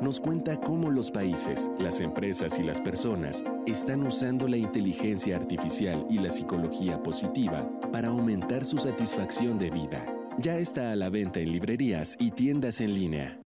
nos 0.00 0.20
cuenta 0.20 0.60
cómo 0.60 0.90
los 0.90 1.10
países, 1.10 1.70
las 1.78 2.00
empresas 2.00 2.58
y 2.58 2.62
las 2.62 2.80
personas 2.80 3.44
están 3.66 4.06
usando 4.06 4.48
la 4.48 4.56
inteligencia 4.56 5.36
artificial 5.36 6.06
y 6.10 6.18
la 6.18 6.30
psicología 6.30 7.02
positiva 7.02 7.68
para 7.92 8.08
aumentar 8.08 8.64
su 8.64 8.78
satisfacción 8.78 9.58
de 9.58 9.70
vida. 9.70 10.04
Ya 10.38 10.58
está 10.58 10.92
a 10.92 10.96
la 10.96 11.10
venta 11.10 11.40
en 11.40 11.52
librerías 11.52 12.16
y 12.18 12.30
tiendas 12.32 12.80
en 12.80 12.94
línea. 12.94 13.40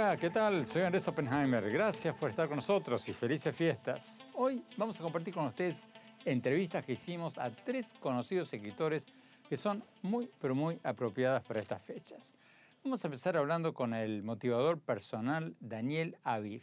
Hola, 0.00 0.16
¿qué 0.16 0.30
tal? 0.30 0.64
Soy 0.64 0.82
Andrés 0.82 1.08
Oppenheimer. 1.08 1.68
Gracias 1.72 2.14
por 2.14 2.30
estar 2.30 2.46
con 2.46 2.54
nosotros 2.54 3.08
y 3.08 3.12
felices 3.12 3.52
fiestas. 3.52 4.24
Hoy 4.34 4.64
vamos 4.76 5.00
a 5.00 5.02
compartir 5.02 5.34
con 5.34 5.46
ustedes 5.46 5.88
entrevistas 6.24 6.84
que 6.84 6.92
hicimos 6.92 7.36
a 7.36 7.50
tres 7.50 7.92
conocidos 7.98 8.54
escritores 8.54 9.04
que 9.48 9.56
son 9.56 9.82
muy, 10.02 10.30
pero 10.40 10.54
muy 10.54 10.78
apropiadas 10.84 11.42
para 11.42 11.58
estas 11.58 11.82
fechas. 11.82 12.36
Vamos 12.84 13.02
a 13.02 13.08
empezar 13.08 13.36
hablando 13.36 13.74
con 13.74 13.92
el 13.92 14.22
motivador 14.22 14.78
personal 14.78 15.56
Daniel 15.58 16.16
Aviv. 16.22 16.62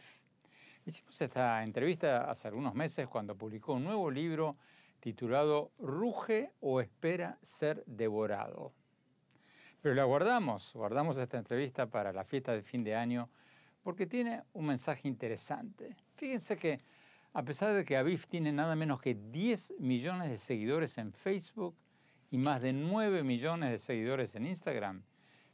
Hicimos 0.86 1.20
esta 1.20 1.62
entrevista 1.62 2.32
hace 2.32 2.48
algunos 2.48 2.74
meses 2.74 3.06
cuando 3.10 3.36
publicó 3.36 3.74
un 3.74 3.84
nuevo 3.84 4.10
libro 4.10 4.56
titulado 5.02 5.74
Ruge 5.78 6.54
o 6.62 6.80
espera 6.80 7.38
ser 7.42 7.84
devorado. 7.86 8.72
Pero 9.86 9.94
la 9.94 10.04
guardamos, 10.04 10.74
guardamos 10.74 11.16
esta 11.20 11.38
entrevista 11.38 11.86
para 11.86 12.12
la 12.12 12.24
fiesta 12.24 12.54
de 12.54 12.64
fin 12.64 12.84
de 12.84 12.96
año 12.96 13.30
porque 13.84 14.08
tiene 14.08 14.42
un 14.54 14.66
mensaje 14.66 15.08
interesante. 15.08 15.96
Fíjense 16.16 16.58
que 16.58 16.80
a 17.34 17.44
pesar 17.44 17.72
de 17.76 17.86
que 17.86 17.96
Aviv 17.96 18.26
tiene 18.26 18.52
nada 18.52 18.76
menos 18.76 19.00
que 19.00 19.14
10 19.14 19.76
millones 19.78 20.32
de 20.32 20.40
seguidores 20.40 20.98
en 20.98 21.14
Facebook 21.14 21.76
y 22.32 22.40
más 22.40 22.64
de 22.64 22.74
9 22.74 23.22
millones 23.22 23.70
de 23.70 23.78
seguidores 23.78 24.34
en 24.34 24.48
Instagram, 24.48 25.04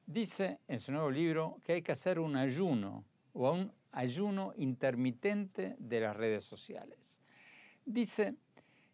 dice 0.05 0.61
en 0.69 0.79
su 0.79 0.93
nuevo 0.93 1.11
libro 1.11 1.57
que 1.65 1.73
hay 1.73 1.81
que 1.81 1.91
hacer 1.91 2.17
un 2.17 2.37
ayuno 2.37 3.03
o 3.33 3.51
un 3.51 3.73
ayuno 3.91 4.53
intermitente 4.55 5.75
de 5.77 5.99
las 5.99 6.15
redes 6.15 6.45
sociales. 6.45 7.19
Dice 7.83 8.35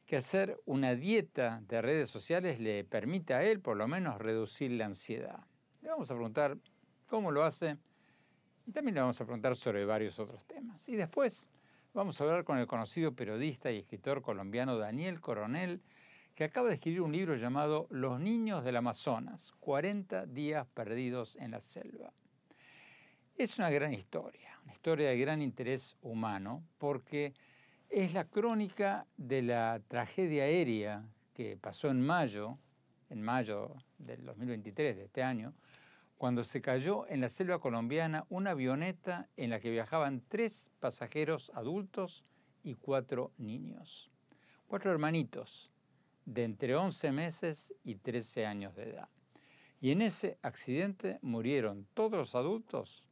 que 0.08 0.16
hacer 0.16 0.58
una 0.66 0.96
dieta 0.96 1.62
de 1.68 1.82
redes 1.82 2.10
sociales 2.10 2.62
le 2.62 2.86
permite 2.86 3.34
a 3.34 3.44
él 3.44 3.60
por 3.60 3.76
lo 3.76 3.90
menos 3.90 4.18
reducir 4.20 4.72
la 4.72 4.86
ansiedad. 4.86 5.46
Le 5.82 5.90
vamos 5.90 6.10
a 6.10 6.16
preguntar 6.16 6.58
cómo 7.08 7.30
lo 7.30 7.44
hace 7.44 7.78
y 8.66 8.72
también 8.72 8.96
le 8.96 9.02
vamos 9.02 9.20
a 9.20 9.26
preguntar 9.26 9.58
sobre 9.58 9.84
varios 9.84 10.18
otros 10.18 10.46
temas. 10.46 10.88
Y 10.88 10.96
después 10.96 11.50
vamos 11.94 12.20
a 12.20 12.24
hablar 12.24 12.46
con 12.46 12.58
el 12.58 12.68
conocido 12.68 13.14
periodista 13.14 13.70
y 13.70 13.80
escritor 13.80 14.22
colombiano 14.22 14.78
Daniel 14.78 15.20
Coronel, 15.20 15.82
que 16.36 16.46
acaba 16.46 16.70
de 16.70 16.76
escribir 16.76 17.02
un 17.02 17.12
libro 17.12 17.36
llamado 17.36 17.88
Los 17.90 18.18
niños 18.18 18.64
del 18.64 18.78
Amazonas, 18.78 19.52
40 19.60 20.26
días 20.26 20.66
perdidos 20.68 21.36
en 21.36 21.52
la 21.52 21.60
selva. 21.60 22.14
Es 23.36 23.58
una 23.58 23.70
gran 23.70 23.94
historia, 23.94 24.58
una 24.64 24.72
historia 24.72 25.10
de 25.10 25.18
gran 25.18 25.42
interés 25.42 25.98
humano, 26.02 26.64
porque 26.78 27.34
es 27.90 28.14
la 28.14 28.26
crónica 28.26 29.06
de 29.18 29.42
la 29.42 29.82
tragedia 29.88 30.44
aérea 30.44 31.04
que 31.34 31.58
pasó 31.58 31.90
en 31.90 32.02
mayo, 32.02 32.58
en 33.10 33.22
mayo 33.22 33.76
del 33.98 34.26
2023 34.26 34.98
de 34.98 35.04
este 35.06 35.24
año, 35.24 35.54
cuando 36.18 36.44
se 36.44 36.62
cayó 36.62 37.08
en 37.08 37.22
la 37.22 37.30
selva 37.30 37.60
colombiana 37.60 38.26
una 38.30 38.52
avioneta 38.52 39.30
en 39.38 39.52
la 39.52 39.60
que 39.60 39.70
viajaban 39.70 40.24
tres 40.28 40.72
pasajeros 40.80 41.52
adultos 41.54 42.24
y 42.64 42.74
cuatro 42.74 43.32
niños. 43.38 44.10
Cuatro 44.68 44.92
hermanitos 44.92 45.72
de 46.26 46.44
entre 46.44 46.76
11 46.76 47.12
meses 47.12 47.74
y 47.84 47.96
13 47.96 48.46
años 48.46 48.76
de 48.76 48.90
edad. 48.90 49.10
Y 49.80 49.92
en 49.92 50.02
ese 50.02 50.38
accidente 50.42 51.20
murieron 51.22 51.88
todos 51.94 52.14
los 52.14 52.36
adultos 52.36 53.04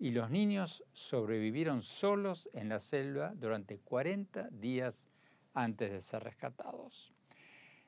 y 0.00 0.12
los 0.12 0.30
niños 0.30 0.82
sobrevivieron 0.94 1.82
solos 1.82 2.48
en 2.54 2.70
la 2.70 2.80
selva 2.80 3.34
durante 3.34 3.78
40 3.78 4.48
días 4.50 5.10
antes 5.52 5.92
de 5.92 6.00
ser 6.00 6.24
rescatados. 6.24 7.12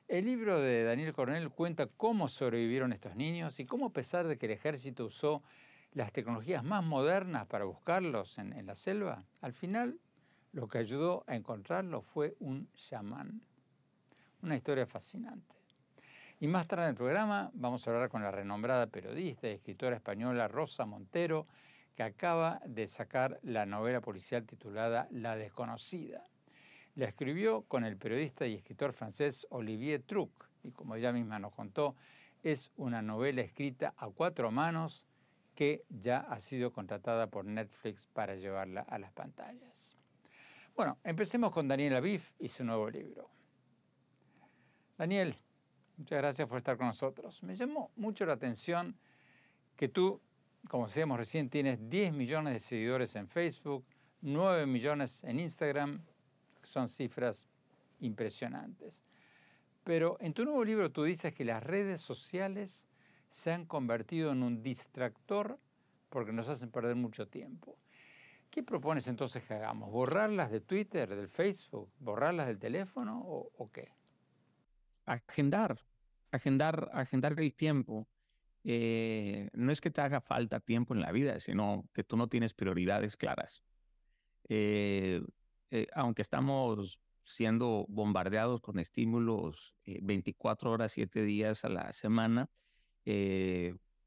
El 0.07 0.25
libro 0.25 0.59
de 0.59 0.83
Daniel 0.83 1.11
Coronel 1.11 1.49
cuenta 1.49 1.87
cómo 1.87 2.27
sobrevivieron 2.27 2.93
estos 2.93 3.15
niños 3.15 3.59
y 3.59 3.65
cómo 3.65 3.87
a 3.87 3.93
pesar 3.93 4.27
de 4.27 4.37
que 4.37 4.45
el 4.45 4.51
ejército 4.51 5.05
usó 5.05 5.41
las 5.93 6.11
tecnologías 6.11 6.63
más 6.63 6.83
modernas 6.83 7.47
para 7.47 7.65
buscarlos 7.65 8.37
en, 8.37 8.53
en 8.53 8.67
la 8.67 8.75
selva, 8.75 9.23
al 9.41 9.53
final 9.53 9.97
lo 10.51 10.67
que 10.67 10.77
ayudó 10.77 11.23
a 11.25 11.35
encontrarlos 11.35 12.05
fue 12.05 12.35
un 12.39 12.71
chamán. 12.73 13.41
Una 14.43 14.55
historia 14.55 14.85
fascinante. 14.85 15.55
Y 16.39 16.45
más 16.47 16.67
tarde 16.67 16.83
en 16.83 16.89
el 16.89 16.95
programa 16.95 17.49
vamos 17.55 17.87
a 17.87 17.91
hablar 17.91 18.09
con 18.09 18.21
la 18.21 18.29
renombrada 18.29 18.85
periodista 18.85 19.47
y 19.47 19.53
escritora 19.53 19.95
española 19.95 20.47
Rosa 20.47 20.85
Montero, 20.85 21.47
que 21.95 22.03
acaba 22.03 22.61
de 22.65 22.87
sacar 22.87 23.39
la 23.43 23.65
novela 23.65 24.01
policial 24.01 24.45
titulada 24.45 25.07
La 25.11 25.35
desconocida. 25.35 26.23
La 26.95 27.05
escribió 27.05 27.63
con 27.63 27.85
el 27.85 27.97
periodista 27.97 28.45
y 28.47 28.55
escritor 28.55 28.93
francés 28.93 29.47
Olivier 29.49 30.01
Truc 30.03 30.49
y 30.63 30.71
como 30.71 30.95
ella 30.95 31.11
misma 31.11 31.39
nos 31.39 31.53
contó, 31.53 31.95
es 32.41 32.71
una 32.75 33.01
novela 33.01 33.41
escrita 33.41 33.93
a 33.97 34.09
cuatro 34.09 34.51
manos 34.51 35.05
que 35.55 35.83
ya 35.89 36.19
ha 36.19 36.39
sido 36.39 36.71
contratada 36.71 37.27
por 37.27 37.45
Netflix 37.45 38.07
para 38.07 38.35
llevarla 38.35 38.81
a 38.81 38.97
las 38.97 39.11
pantallas. 39.11 39.97
Bueno, 40.75 40.97
empecemos 41.03 41.51
con 41.51 41.67
Daniel 41.67 41.95
Aviv 41.95 42.23
y 42.39 42.47
su 42.47 42.63
nuevo 42.63 42.89
libro. 42.89 43.29
Daniel, 44.97 45.37
muchas 45.97 46.17
gracias 46.17 46.47
por 46.47 46.57
estar 46.57 46.77
con 46.77 46.87
nosotros. 46.87 47.43
Me 47.43 47.55
llamó 47.55 47.91
mucho 47.95 48.25
la 48.25 48.33
atención 48.33 48.97
que 49.75 49.87
tú 49.89 50.19
como 50.67 50.87
decíamos 50.87 51.17
recién, 51.17 51.49
tienes 51.49 51.89
10 51.89 52.13
millones 52.13 52.53
de 52.53 52.59
seguidores 52.59 53.15
en 53.15 53.27
Facebook, 53.27 53.85
9 54.21 54.65
millones 54.65 55.23
en 55.23 55.39
Instagram, 55.39 56.01
son 56.63 56.89
cifras 56.89 57.47
impresionantes. 57.99 59.01
Pero 59.83 60.17
en 60.19 60.33
tu 60.33 60.45
nuevo 60.45 60.63
libro 60.63 60.91
tú 60.91 61.03
dices 61.03 61.33
que 61.33 61.45
las 61.45 61.61
redes 61.61 62.01
sociales 62.01 62.87
se 63.27 63.51
han 63.51 63.65
convertido 63.65 64.31
en 64.31 64.43
un 64.43 64.61
distractor 64.61 65.59
porque 66.09 66.31
nos 66.31 66.47
hacen 66.47 66.69
perder 66.69 66.95
mucho 66.95 67.27
tiempo. 67.27 67.77
¿Qué 68.49 68.61
propones 68.61 69.07
entonces 69.07 69.43
que 69.43 69.55
hagamos? 69.55 69.89
¿Borrarlas 69.89 70.51
de 70.51 70.61
Twitter, 70.61 71.09
del 71.09 71.27
Facebook? 71.27 71.89
¿Borrarlas 71.99 72.45
del 72.45 72.59
teléfono 72.59 73.19
o, 73.19 73.71
qué? 73.71 73.91
Agendar, 75.07 75.75
agendar, 76.31 76.91
agendar 76.93 77.37
el 77.39 77.53
tiempo. 77.55 78.07
Eh, 78.63 79.49
no 79.53 79.71
es 79.71 79.81
que 79.81 79.91
te 79.91 80.01
haga 80.01 80.21
falta 80.21 80.59
tiempo 80.59 80.93
en 80.93 81.01
la 81.01 81.11
vida, 81.11 81.39
sino 81.39 81.89
que 81.93 82.03
tú 82.03 82.15
no 82.17 82.27
tienes 82.27 82.53
prioridades 82.53 83.17
claras. 83.17 83.63
Eh, 84.47 85.21
eh, 85.71 85.87
aunque 85.93 86.21
estamos 86.21 86.99
siendo 87.25 87.85
bombardeados 87.87 88.61
con 88.61 88.79
estímulos 88.79 89.75
24 89.85 90.71
horas, 90.71 90.91
7 90.91 91.23
días 91.23 91.65
a 91.65 91.69
la 91.69 91.93
semana, 91.93 92.49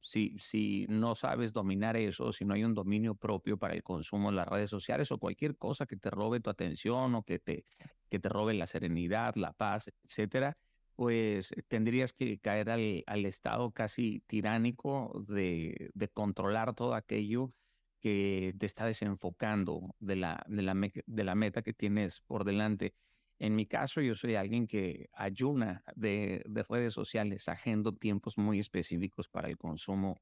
si, 0.07 0.37
si 0.39 0.87
no 0.89 1.15
sabes 1.15 1.53
dominar 1.53 1.97
eso, 1.97 2.33
si 2.33 2.45
no 2.45 2.55
hay 2.55 2.63
un 2.63 2.75
dominio 2.75 3.15
propio 3.17 3.59
para 3.59 3.75
el 3.75 3.83
consumo 3.83 4.29
en 4.29 4.37
las 4.37 4.47
redes 4.47 4.71
sociales 4.71 5.11
o 5.11 5.19
cualquier 5.19 5.57
cosa 5.57 5.87
que 5.87 5.97
te 5.97 6.11
robe 6.11 6.41
tu 6.41 6.49
atención 6.49 7.15
o 7.17 7.23
que 7.25 7.39
te, 7.41 7.65
que 8.09 8.21
te 8.21 8.29
robe 8.29 8.55
la 8.55 8.67
serenidad, 8.67 9.35
la 9.35 9.53
paz, 9.53 9.91
etcétera, 10.05 10.57
pues 10.97 11.55
tendrías 11.69 12.13
que 12.13 12.39
caer 12.39 12.71
al, 12.71 13.27
estado 13.27 13.71
casi 13.73 14.21
tiránico 14.27 15.25
de, 15.29 15.93
controlar 16.15 16.75
todo 16.75 16.95
aquello 16.95 17.53
que 18.01 18.55
te 18.59 18.67
está 18.67 18.87
desenfocando 18.87 19.95
de 20.01 20.17
la 20.17 21.35
meta 21.35 21.63
que 21.63 21.73
tienes 21.75 22.23
por 22.23 22.45
delante. 22.45 22.95
En 23.39 23.55
mi 23.55 23.67
caso, 23.67 24.01
yo 24.01 24.15
soy 24.15 24.35
alguien 24.35 24.67
que 24.67 25.11
ayuna 25.13 25.83
de, 25.95 26.43
redes 26.69 26.95
sociales, 26.95 27.49
agendo 27.49 27.95
tiempos 27.95 28.39
muy 28.39 28.59
específicos 28.59 29.29
para 29.29 29.49
el 29.49 29.59
consumo 29.59 30.17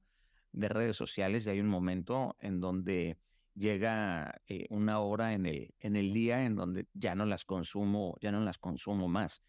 de 0.52 0.68
redes 0.68 0.96
sociales 0.96 1.46
y 1.46 1.50
hay 1.50 1.60
un 1.60 1.68
momento 1.68 2.36
en 2.40 2.60
donde 2.60 3.18
llega 3.54 4.40
eh, 4.48 4.66
una 4.70 4.98
hora 4.98 5.32
en 5.32 5.46
el, 5.46 5.74
en 5.78 5.94
el 5.94 6.12
día 6.12 6.44
en 6.44 6.56
donde 6.56 6.88
ya 6.92 7.14
no 7.14 7.24
las 7.24 7.44
consumo, 7.44 8.16
ya 8.20 8.32
no 8.32 8.40
las 8.40 8.58
consumo 8.58 9.06
más. 9.06 9.42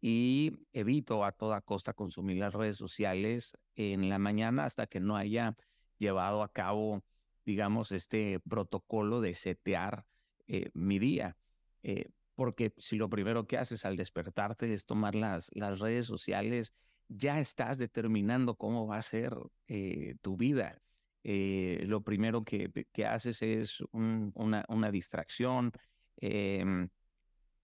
Y 0.00 0.52
evito 0.72 1.24
a 1.24 1.32
toda 1.32 1.60
costa 1.60 1.92
consumir 1.92 2.38
las 2.38 2.54
redes 2.54 2.76
sociales 2.76 3.56
en 3.74 4.08
la 4.08 4.18
mañana 4.18 4.64
hasta 4.64 4.86
que 4.86 5.00
no 5.00 5.16
haya 5.16 5.56
llevado 5.98 6.42
a 6.42 6.52
cabo, 6.52 7.02
digamos, 7.44 7.92
este 7.92 8.40
protocolo 8.40 9.20
de 9.20 9.34
setear 9.34 10.06
eh, 10.46 10.70
mi 10.72 10.98
día. 10.98 11.36
Eh, 11.82 12.10
porque 12.34 12.72
si 12.78 12.96
lo 12.96 13.10
primero 13.10 13.46
que 13.46 13.58
haces 13.58 13.84
al 13.84 13.96
despertarte 13.96 14.72
es 14.72 14.86
tomar 14.86 15.14
las, 15.14 15.50
las 15.54 15.80
redes 15.80 16.06
sociales, 16.06 16.72
ya 17.08 17.40
estás 17.40 17.78
determinando 17.78 18.54
cómo 18.54 18.86
va 18.86 18.98
a 18.98 19.02
ser 19.02 19.36
eh, 19.66 20.14
tu 20.22 20.36
vida. 20.36 20.80
Lo 21.24 22.00
primero 22.02 22.42
que, 22.42 22.70
que 22.90 23.04
haces 23.04 23.42
es 23.42 23.82
una, 23.92 24.64
una, 24.68 24.90
distracción, 24.90 25.72
em, 26.16 26.88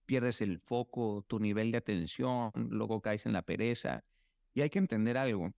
pierdes 0.05 0.41
el 0.41 0.59
foco, 0.59 1.23
tu 1.27 1.39
nivel 1.39 1.71
de 1.71 1.77
atención, 1.77 2.51
luego 2.55 3.01
caes 3.01 3.25
en 3.25 3.33
la 3.33 3.41
pereza. 3.41 4.03
Y 4.53 4.61
hay 4.61 4.69
que 4.69 4.79
entender 4.79 5.17
algo. 5.17 5.53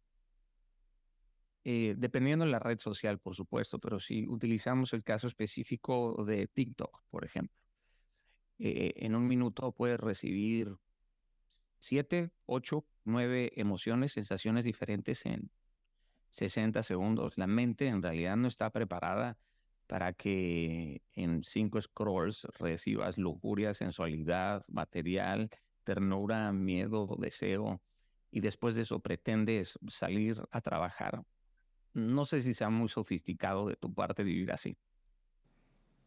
Eh, 1.64 1.96
dependiendo 1.98 2.46
de 2.46 2.52
la 2.52 2.60
red 2.60 2.80
social, 2.80 3.20
por 3.20 3.36
supuesto, 3.36 3.78
pero 3.80 4.00
si 4.00 4.26
utilizamos 4.28 4.94
el 4.94 5.04
caso 5.04 5.28
específico 5.28 6.24
de 6.24 6.48
TikTok, 6.48 7.04
por 7.10 7.26
ejemplo, 7.26 7.56
eh, 8.60 8.94
en 8.96 9.16
un 9.16 9.28
minuto 9.28 9.74
puedes 9.74 10.00
recibir 10.00 10.78
siete, 11.78 12.32
ocho, 12.46 12.86
nueve 13.04 13.52
emociones, 13.56 14.14
sensaciones 14.14 14.64
diferentes 14.64 15.26
en 15.26 15.52
60 16.30 16.84
segundos. 16.84 17.38
La 17.38 17.48
mente 17.48 17.88
en 17.88 18.02
realidad 18.02 18.38
no 18.38 18.48
está 18.48 18.70
preparada 18.70 19.38
para 19.88 20.14
que 20.14 21.02
en 21.14 21.44
cinco 21.44 21.82
scrolls 21.82 22.46
recibas 22.60 23.18
lujuria, 23.18 23.74
sensualidad, 23.74 24.64
material, 24.70 25.50
ternura, 25.84 26.52
miedo, 26.52 27.16
deseo, 27.18 27.82
y 28.30 28.42
después 28.42 28.76
de 28.76 28.82
eso 28.82 29.00
pretendes 29.00 29.80
salir 29.88 30.36
a 30.52 30.62
trabajar. 30.62 31.24
No 31.94 32.26
sé 32.26 32.42
si 32.42 32.54
sea 32.54 32.70
muy 32.70 32.90
sofisticado 32.90 33.68
de 33.68 33.78
tu 33.78 33.94
parte 33.94 34.24
vivir 34.24 34.52
así. 34.52 34.78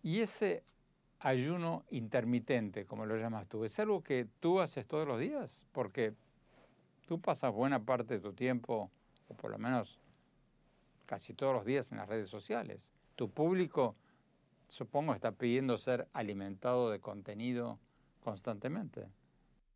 Y 0.02 0.20
ese 0.20 0.62
ayuno 1.18 1.84
intermitente, 1.90 2.86
como 2.86 3.06
lo 3.06 3.16
llamas 3.16 3.48
tú, 3.48 3.64
¿es 3.64 3.78
algo 3.78 4.02
que 4.02 4.26
tú 4.40 4.60
haces 4.60 4.86
todos 4.86 5.08
los 5.08 5.18
días? 5.18 5.66
Porque 5.72 6.14
tú 7.06 7.20
pasas 7.20 7.52
buena 7.52 7.84
parte 7.84 8.14
de 8.14 8.20
tu 8.20 8.32
tiempo, 8.32 8.90
o 9.28 9.34
por 9.34 9.50
lo 9.50 9.58
menos 9.58 9.98
casi 11.06 11.34
todos 11.34 11.54
los 11.54 11.64
días 11.64 11.90
en 11.90 11.98
las 11.98 12.08
redes 12.08 12.30
sociales. 12.30 12.92
Tu 13.20 13.28
público, 13.28 13.96
supongo, 14.66 15.12
está 15.12 15.32
pidiendo 15.32 15.76
ser 15.76 16.08
alimentado 16.14 16.88
de 16.88 17.00
contenido 17.00 17.78
constantemente. 18.18 19.08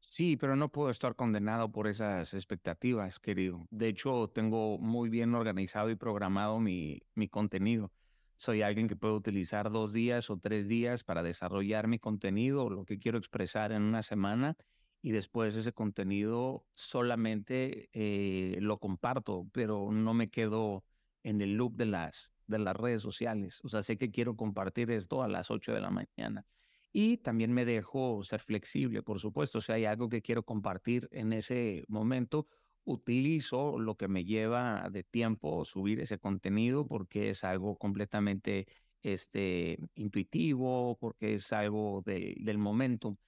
Sí, 0.00 0.38
pero 0.38 0.56
no 0.56 0.70
puedo 0.70 0.88
estar 0.88 1.14
condenado 1.14 1.70
por 1.70 1.86
esas 1.86 2.32
expectativas, 2.32 3.20
querido. 3.20 3.66
De 3.70 3.88
hecho, 3.88 4.28
tengo 4.28 4.78
muy 4.78 5.10
bien 5.10 5.34
organizado 5.34 5.90
y 5.90 5.94
programado 5.94 6.58
mi, 6.58 7.02
mi 7.14 7.28
contenido 7.28 7.92
soy 8.38 8.62
alguien 8.62 8.88
que 8.88 8.96
puede 8.96 9.12
utilizar 9.12 9.70
dos 9.70 9.92
días 9.92 10.30
o 10.30 10.38
tres 10.38 10.66
días 10.66 11.04
para 11.04 11.22
desarrollar 11.22 11.86
mi 11.86 11.98
contenido, 11.98 12.70
lo 12.70 12.86
que 12.86 12.98
quiero 12.98 13.18
expresar 13.18 13.72
en 13.72 13.82
una 13.82 14.02
semana, 14.02 14.56
y 15.02 15.10
después 15.10 15.54
ese 15.54 15.74
contenido 15.74 16.64
solamente 16.72 17.90
eh, 17.92 18.56
lo 18.62 18.78
comparto, 18.78 19.46
pero 19.52 19.92
no 19.92 20.14
me 20.14 20.30
quedo 20.30 20.82
en 21.22 21.42
el 21.42 21.56
loop 21.56 21.76
de 21.76 21.84
las, 21.84 22.33
de 22.46 22.58
las 22.58 22.76
redes 22.76 23.02
sociales. 23.02 23.60
O 23.64 23.68
sea, 23.68 23.82
sé 23.82 23.96
que 23.96 24.10
quiero 24.10 24.36
compartir 24.36 24.90
esto 24.90 25.22
a 25.22 25.28
las 25.28 25.50
8 25.50 25.72
de 25.72 25.80
la 25.80 25.90
mañana. 25.90 26.46
Y 26.92 27.16
también 27.18 27.52
me 27.52 27.64
dejo 27.64 28.22
ser 28.22 28.40
flexible, 28.40 29.02
por 29.02 29.18
supuesto. 29.18 29.60
Si 29.60 29.72
hay 29.72 29.84
algo 29.84 30.08
que 30.08 30.22
quiero 30.22 30.44
compartir 30.44 31.08
en 31.10 31.32
ese 31.32 31.84
momento, 31.88 32.46
utilizo 32.84 33.78
lo 33.78 33.96
que 33.96 34.08
me 34.08 34.24
lleva 34.24 34.88
de 34.90 35.02
tiempo 35.02 35.64
subir 35.64 36.00
ese 36.00 36.18
contenido 36.18 36.86
porque 36.86 37.30
es 37.30 37.42
algo 37.42 37.76
completamente 37.76 38.66
este, 39.02 39.78
intuitivo, 39.94 40.96
porque 40.98 41.34
es 41.34 41.52
algo 41.52 42.02
del 42.04 42.58
momento, 42.58 43.18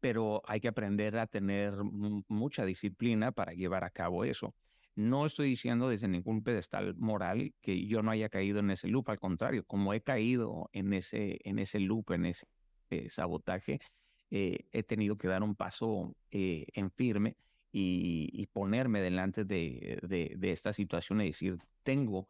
pero 0.00 0.42
hay 0.46 0.60
que 0.60 0.68
aprender 0.68 1.16
a 1.16 1.26
tener 1.26 1.72
mucha 2.28 2.64
disciplina 2.64 3.32
para 3.32 3.52
llevar 3.52 3.84
a 3.84 3.90
cabo 3.90 4.24
eso. 4.24 4.54
No 4.96 5.26
estoy 5.26 5.48
diciendo 5.48 5.88
desde 5.88 6.06
ningún 6.06 6.42
pedestal 6.42 6.94
moral 6.96 7.52
que 7.60 7.86
yo 7.86 8.02
no 8.02 8.12
haya 8.12 8.28
caído 8.28 8.60
en 8.60 8.70
ese 8.70 8.86
loop, 8.88 9.10
al 9.10 9.18
contrario, 9.18 9.64
como 9.66 9.92
he 9.92 10.02
caído 10.02 10.70
en 10.72 10.92
ese, 10.92 11.40
en 11.44 11.58
ese 11.58 11.80
loop, 11.80 12.12
en 12.12 12.26
ese 12.26 12.46
eh, 12.90 13.08
sabotaje, 13.08 13.80
eh, 14.30 14.66
he 14.72 14.82
tenido 14.84 15.16
que 15.16 15.28
dar 15.28 15.42
un 15.42 15.56
paso 15.56 16.14
eh, 16.30 16.66
en 16.74 16.90
firme 16.90 17.36
y, 17.72 18.46
ponerme 18.52 19.00
delante 19.00 19.44
de, 19.44 19.98
de, 20.02 20.52
esta 20.52 20.72
situación 20.72 21.20
y 21.20 21.26
decir, 21.26 21.58
tengo 21.82 22.28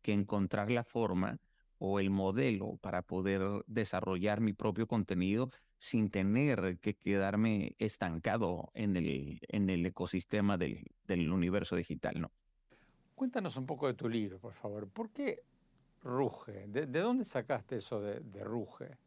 que 0.00 0.12
encontrar 0.12 0.70
la 0.70 0.84
forma 0.84 1.40
o 1.78 2.00
el 2.00 2.10
modelo 2.10 2.78
para 2.80 3.02
poder 3.02 3.42
desarrollar 3.66 4.40
mi 4.40 4.52
propio 4.52 4.86
contenido 4.86 5.50
sin 5.78 6.10
tener 6.10 6.78
que 6.80 6.94
quedarme 6.94 7.74
estancado 7.78 8.70
en 8.74 8.96
el, 8.96 9.40
en 9.48 9.68
el 9.68 9.84
ecosistema 9.84 10.56
del, 10.56 10.84
del 11.06 11.30
universo 11.30 11.76
digital, 11.76 12.20
¿no? 12.20 12.32
Cuéntanos 13.14 13.56
un 13.56 13.66
poco 13.66 13.86
de 13.86 13.94
tu 13.94 14.08
libro, 14.08 14.38
por 14.38 14.52
favor. 14.52 14.88
¿Por 14.88 15.10
qué 15.10 15.42
Ruge? 16.02 16.66
¿De, 16.68 16.86
dónde 16.86 17.24
sacaste 17.24 17.76
eso 17.76 18.00
de, 18.00 18.20
de, 18.20 18.44
Ruge? 18.44 18.98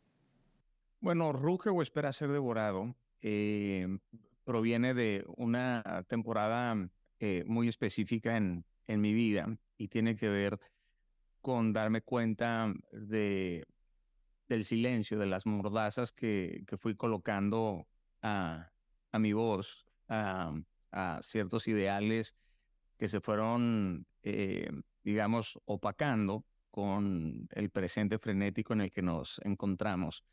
Bueno, 1.00 1.32
Ruge 1.32 1.70
o 1.70 1.82
Espera 1.82 2.12
ser 2.12 2.30
devorado 2.32 2.96
eh, 3.22 4.00
proviene 4.44 4.94
de 4.94 5.26
una 5.38 6.04
temporada 6.08 6.90
eh, 7.20 7.44
muy 7.46 7.68
específica 7.68 8.36
en, 8.36 8.66
en 8.88 9.00
mi 9.00 9.14
vida 9.14 9.58
y 9.78 9.88
tiene 9.88 10.16
que 10.16 10.28
ver 10.28 10.60
con 11.42 11.74
darme 11.74 12.02
cuenta 12.02 12.74
de, 12.92 13.66
del 14.48 14.66
silencio, 14.66 15.18
de 15.18 15.28
las 15.28 15.46
mordazas 15.46 16.12
que, 16.12 16.64
que 16.68 16.78
fui 16.78 16.96
colocando 16.96 17.88
a, 18.22 18.72
a 19.12 19.20
mi 19.20 19.34
voz, 19.34 19.86
a, 20.08 20.54
ciertos 21.22 21.68
ideales 21.68 22.36
que 22.98 23.08
se 23.08 23.22
fueron, 23.22 24.08
eh, 24.24 24.70
digamos, 25.04 25.60
opacando 25.66 26.46
con 26.72 27.48
el 27.52 27.70
presente 27.70 28.18
frenético 28.18 28.74
en 28.74 28.82
el 28.82 28.92
que 28.92 29.02
nos 29.02 29.40
encontramos. 29.44 30.24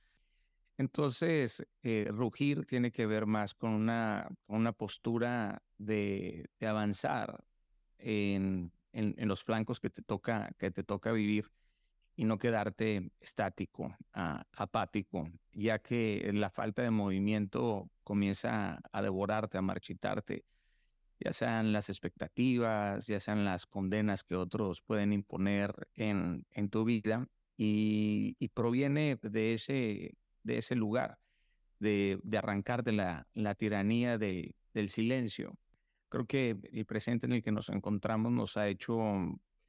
Entonces, 0.79 1.67
eh, 1.83 2.09
rugir 2.11 2.67
tiene 2.67 2.91
que 2.91 3.07
ver 3.07 3.27
más 3.27 3.55
con 3.55 3.71
una, 3.71 4.29
una 4.47 4.73
postura 4.73 5.63
de, 5.79 6.49
avanzar 6.61 7.45
en, 7.99 8.73
en, 8.97 9.29
los 9.29 9.45
flancos 9.45 9.79
que 9.79 9.91
te 9.91 10.03
toca, 10.03 10.51
que 10.59 10.71
te 10.71 10.83
toca 10.83 11.13
vivir 11.13 11.51
y 12.17 12.25
no 12.25 12.39
quedarte 12.39 13.11
estático, 13.21 13.95
apático, 14.13 15.29
ya 15.53 15.79
que 15.79 16.31
la 16.33 16.49
falta 16.49 16.83
de 16.83 16.91
movimiento 16.91 17.91
comienza 18.03 18.81
a 18.91 19.03
devorarte, 19.03 19.59
a 19.59 19.63
marchitarte, 19.63 20.45
ya 21.21 21.33
sean 21.33 21.73
las 21.73 21.91
expectativas, 21.91 23.07
ya 23.07 23.21
sean 23.21 23.45
las 23.45 23.67
condenas 23.67 24.25
que 24.25 24.35
otros 24.35 24.81
pueden 24.81 25.13
imponer 25.13 25.89
en, 25.95 26.47
en 26.53 26.71
tu 26.71 26.85
vida 26.85 27.27
y, 27.57 28.35
proviene 28.55 29.19
de 29.21 29.55
ese, 29.55 30.15
de 30.43 30.59
ese 30.59 30.75
lugar, 30.75 31.19
de, 31.81 32.19
de 32.23 32.39
arrancar 32.39 32.83
de 32.83 32.93
la, 32.93 33.27
la 33.35 33.55
tiranía 33.55 34.17
del 34.17 34.89
silencio. 34.89 35.59
Creo 36.09 36.27
que 36.27 36.57
el 36.73 36.87
presente 36.87 37.27
en 37.27 37.33
el 37.33 37.43
que 37.43 37.53
nos 37.53 37.69
encontramos 37.69 38.33
nos 38.33 38.57
ha 38.57 38.69
hecho 38.69 38.99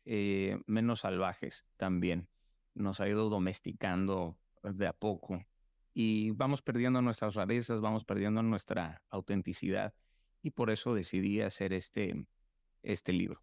eh, 0.05 0.59
menos 0.67 1.01
salvajes 1.01 1.65
también 1.77 2.27
nos 2.77 3.01
ha 3.01 3.07
ido 3.07 3.29
domesticando 3.29 4.37
de 4.63 4.87
a 4.87 4.93
poco 4.93 5.43
y 5.93 6.31
vamos 6.31 6.61
perdiendo 6.61 7.01
nuestras 7.01 7.35
rarezas, 7.35 7.81
vamos 7.81 8.05
perdiendo 8.05 8.43
nuestra 8.43 9.01
autenticidad 9.09 9.93
y 10.41 10.51
por 10.51 10.69
eso 10.69 10.93
decidí 10.93 11.41
hacer 11.41 11.73
este, 11.73 12.25
este 12.83 13.13
libro. 13.13 13.41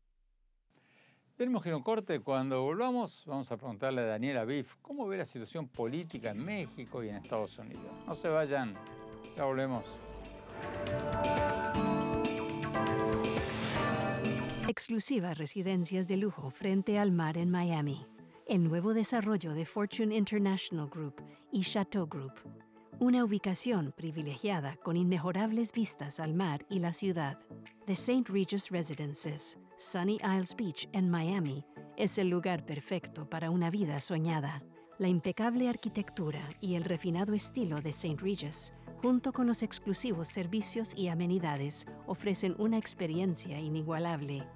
Tenemos 1.36 1.64
que 1.64 1.70
ir 1.70 1.72
a 1.72 1.76
un 1.76 1.82
corte. 1.82 2.20
Cuando 2.20 2.62
volvamos, 2.62 3.24
vamos 3.26 3.50
a 3.50 3.56
preguntarle 3.56 4.02
a 4.02 4.04
Daniela 4.04 4.42
Aviv 4.42 4.68
cómo 4.80 5.08
ve 5.08 5.16
la 5.16 5.24
situación 5.24 5.66
política 5.66 6.30
en 6.30 6.44
México 6.44 7.02
y 7.02 7.08
en 7.08 7.16
Estados 7.16 7.58
Unidos. 7.58 7.90
No 8.06 8.14
se 8.14 8.28
vayan, 8.28 8.74
ya 9.36 9.44
volvemos. 9.44 9.84
Exclusivas 14.68 15.38
residencias 15.38 16.08
de 16.08 16.16
lujo 16.16 16.50
frente 16.50 16.98
al 16.98 17.12
mar 17.12 17.38
en 17.38 17.50
Miami 17.50 18.06
el 18.46 18.62
nuevo 18.62 18.92
desarrollo 18.92 19.54
de 19.54 19.64
Fortune 19.64 20.14
International 20.14 20.88
Group 20.88 21.22
y 21.50 21.62
Chateau 21.62 22.06
Group. 22.06 22.34
Una 22.98 23.24
ubicación 23.24 23.92
privilegiada 23.96 24.76
con 24.76 24.96
inmejorables 24.96 25.72
vistas 25.72 26.20
al 26.20 26.34
mar 26.34 26.64
y 26.68 26.78
la 26.78 26.92
ciudad. 26.92 27.38
The 27.86 27.94
St. 27.94 28.30
Regis 28.30 28.70
Residences, 28.70 29.58
Sunny 29.78 30.16
Isles 30.16 30.54
Beach 30.56 30.88
en 30.92 31.10
Miami, 31.10 31.64
es 31.96 32.18
el 32.18 32.28
lugar 32.28 32.66
perfecto 32.66 33.28
para 33.28 33.50
una 33.50 33.70
vida 33.70 33.98
soñada. 34.00 34.62
La 34.98 35.08
impecable 35.08 35.68
arquitectura 35.68 36.46
y 36.60 36.74
el 36.74 36.84
refinado 36.84 37.34
estilo 37.34 37.80
de 37.80 37.90
St. 37.90 38.16
Regis, 38.22 38.74
junto 39.04 39.34
con 39.34 39.46
los 39.46 39.62
exclusivos 39.62 40.28
servicios 40.28 40.94
y 40.96 41.08
amenidades, 41.08 41.86
ofrecen 42.06 42.54
una 42.56 42.78
experiencia 42.78 43.60
inigualable 43.60 44.46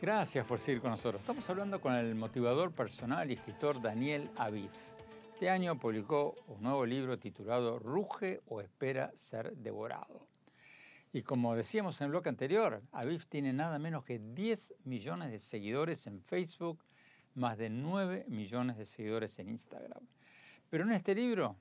Gracias 0.00 0.46
por 0.46 0.58
seguir 0.58 0.80
con 0.80 0.90
nosotros. 0.92 1.20
Estamos 1.20 1.48
hablando 1.50 1.82
con 1.82 1.94
el 1.94 2.14
motivador 2.14 2.72
personal 2.72 3.30
y 3.30 3.34
escritor 3.34 3.82
Daniel 3.82 4.30
Aviv. 4.36 4.70
Este 5.34 5.50
año 5.50 5.78
publicó 5.78 6.34
un 6.48 6.62
nuevo 6.62 6.86
libro 6.86 7.18
titulado 7.18 7.78
Ruge 7.78 8.40
o 8.46 8.62
espera 8.62 9.12
ser 9.16 9.54
devorado. 9.54 10.31
Y 11.12 11.22
como 11.22 11.54
decíamos 11.54 12.00
en 12.00 12.06
el 12.06 12.10
bloque 12.12 12.30
anterior, 12.30 12.82
Aviv 12.92 13.26
tiene 13.26 13.52
nada 13.52 13.78
menos 13.78 14.04
que 14.04 14.18
10 14.18 14.74
millones 14.84 15.30
de 15.30 15.38
seguidores 15.38 16.06
en 16.06 16.22
Facebook, 16.22 16.82
más 17.34 17.58
de 17.58 17.68
9 17.68 18.24
millones 18.28 18.78
de 18.78 18.86
seguidores 18.86 19.38
en 19.38 19.50
Instagram. 19.50 20.06
Pero 20.70 20.84
en 20.84 20.92
este 20.92 21.14
libro 21.14 21.56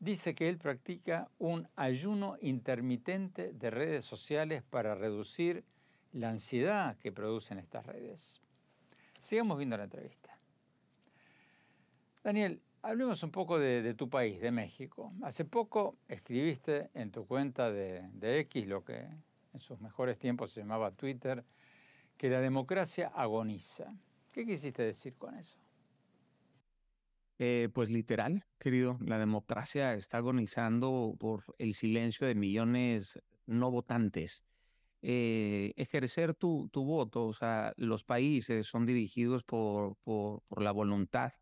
dice 0.00 0.34
que 0.34 0.48
él 0.48 0.58
practica 0.58 1.28
un 1.38 1.68
ayuno 1.76 2.36
intermitente 2.40 3.52
de 3.52 3.70
redes 3.70 4.04
sociales 4.04 4.62
para 4.62 4.96
reducir 4.96 5.64
la 6.12 6.30
ansiedad 6.30 6.96
que 6.98 7.12
producen 7.12 7.58
estas 7.58 7.86
redes. 7.86 8.40
Sigamos 9.20 9.56
viendo 9.56 9.76
la 9.76 9.84
entrevista. 9.84 10.36
Daniel, 12.24 12.60
hablemos 12.84 13.22
un 13.22 13.30
poco 13.30 13.58
de, 13.58 13.94
tu 13.94 14.08
país, 14.08 14.40
de 14.40 14.52
México. 14.52 15.12
Hace 15.22 15.44
poco 15.44 15.96
escribiste 16.06 16.90
en 16.94 17.10
tu 17.10 17.26
cuenta 17.26 17.72
de, 17.72 18.10
X, 18.40 18.66
lo 18.66 18.84
que 18.84 19.08
en 19.52 19.58
sus 19.58 19.80
mejores 19.80 20.18
tiempos 20.18 20.52
se 20.52 20.60
llamaba 20.60 20.92
Twitter, 20.92 21.44
que 22.16 22.28
la 22.28 22.40
democracia 22.40 23.08
agoniza. 23.14 23.94
¿Qué 24.30 24.44
quisiste 24.44 24.82
decir 24.82 25.14
con 25.14 25.34
eso? 25.36 25.58
Eh, 27.38 27.68
pues 27.72 27.90
literal, 27.90 28.44
querido, 28.58 28.98
la 29.00 29.18
democracia 29.18 29.94
está 29.94 30.18
agonizando 30.18 31.16
por 31.18 31.44
el 31.58 31.74
silencio 31.74 32.26
de 32.26 32.34
millones 32.34 33.20
no 33.46 33.70
votantes 33.70 34.44
eh, 35.06 35.74
ejercer 35.76 36.32
tu, 36.32 36.70
tu, 36.72 36.82
voto. 36.84 37.26
O 37.26 37.32
sea, 37.34 37.74
los 37.76 38.04
países 38.04 38.66
son 38.66 38.86
dirigidos 38.86 39.44
por, 39.44 39.96
por, 39.96 40.40
la 40.62 40.72
voluntad 40.72 41.32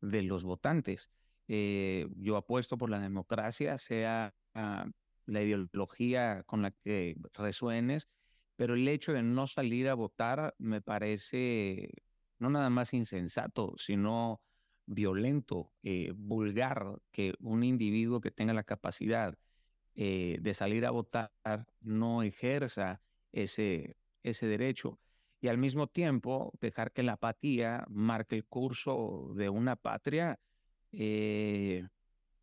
de 0.00 0.22
los 0.22 0.44
votantes. 0.44 1.10
Eh, 1.48 2.08
yo 2.16 2.36
apuesto 2.36 2.76
por 2.76 2.90
la 2.90 3.00
democracia, 3.00 3.78
sea 3.78 4.34
ah, 4.54 4.86
la 5.26 5.42
ideología 5.42 6.42
con 6.44 6.62
la 6.62 6.70
que 6.70 7.16
resuenes, 7.34 8.08
pero 8.56 8.74
el 8.74 8.86
hecho 8.88 9.12
de 9.12 9.22
no 9.22 9.46
salir 9.46 9.88
a 9.88 9.94
votar 9.94 10.54
me 10.58 10.80
parece 10.80 11.90
no 12.38 12.50
nada 12.50 12.70
más 12.70 12.94
insensato, 12.94 13.74
sino 13.76 14.40
violento, 14.86 15.72
eh, 15.82 16.12
vulgar, 16.14 17.00
que 17.10 17.34
un 17.40 17.64
individuo 17.64 18.20
que 18.20 18.30
tenga 18.30 18.54
la 18.54 18.64
capacidad 18.64 19.36
de 19.94 20.54
salir 20.54 20.86
a 20.86 20.92
votar 20.92 21.32
no 21.80 22.22
ejerza 22.22 23.02
ese, 23.32 23.96
ese 24.22 24.46
derecho 24.46 25.00
y 25.40 25.48
al 25.48 25.58
mismo 25.58 25.86
tiempo 25.86 26.52
dejar 26.60 26.92
que 26.92 27.02
la 27.02 27.12
apatía 27.12 27.84
marque 27.88 28.36
el 28.36 28.44
curso 28.44 29.32
de 29.34 29.48
una 29.48 29.76
patria, 29.76 30.40
eh, 30.92 31.86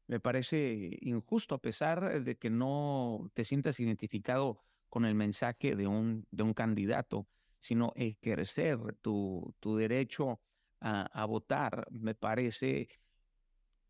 me 0.08 0.20
parece 0.20 0.98
injusto 1.02 1.56
a 1.56 1.62
pesar 1.62 2.24
de 2.24 2.38
que 2.38 2.50
no 2.50 3.32
te 3.34 3.44
sientas 3.44 3.80
identificado 3.80 4.64
con 4.88 5.04
el 5.04 5.16
mensaje 5.16 5.76
de 5.76 5.88
un, 5.88 6.26
de 6.32 6.44
un 6.44 6.54
candidato, 6.54 7.28
sino 7.60 7.92
ejercer 7.96 8.78
tu, 9.02 9.54
tu 9.60 9.76
derecho 9.76 10.40
a, 10.80 11.26
votar, 11.26 11.88
me 11.90 12.14
parece 12.14 12.88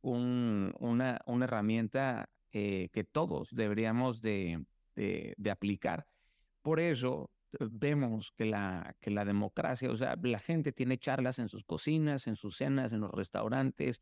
un, 0.01 0.73
una, 0.79 1.19
una 1.25 1.43
herramienta 1.43 2.29
eh, 2.53 2.87
que 2.93 3.03
todos 3.03 3.53
deberíamos 3.53 4.21
de, 4.21 4.65
de 4.95 5.51
aplicar. 5.51 6.07
Por 6.61 6.79
eso 6.79 7.34
vemos 7.59 8.31
que 8.31 8.45
la, 8.45 8.95
que 8.99 9.11
la 9.11 9.25
democracia, 9.25 9.89
o 9.89 9.95
sea, 9.95 10.15
la 10.21 10.39
gente 10.39 10.71
tiene 10.71 10.97
charlas 10.97 11.39
en 11.39 11.49
sus 11.49 11.63
cocinas, 11.63 12.27
en 12.27 12.35
sus 12.35 12.57
cenas, 12.57 12.93
en 12.93 13.01
los 13.01 13.11
restaurantes, 13.11 14.01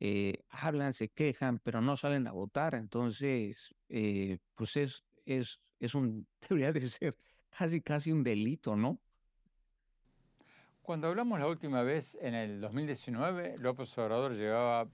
eh, 0.00 0.44
hablan, 0.48 0.94
se 0.94 1.08
quejan, 1.08 1.58
pero 1.58 1.80
no 1.80 1.96
salen 1.96 2.26
a 2.26 2.32
votar. 2.32 2.74
Entonces, 2.74 3.74
eh, 3.88 4.38
pues 4.54 4.76
es, 4.76 5.04
es, 5.26 5.60
es 5.78 5.94
un, 5.94 6.26
debería 6.48 6.72
de 6.72 6.88
ser 6.88 7.16
casi, 7.50 7.80
casi 7.80 8.12
un 8.12 8.22
delito, 8.22 8.76
¿no? 8.76 8.98
Cuando 10.82 11.08
hablamos 11.08 11.38
la 11.38 11.46
última 11.46 11.82
vez, 11.82 12.18
en 12.20 12.34
el 12.34 12.60
2019, 12.60 13.58
López 13.58 13.96
Obrador 13.98 14.32
llevaba 14.32 14.88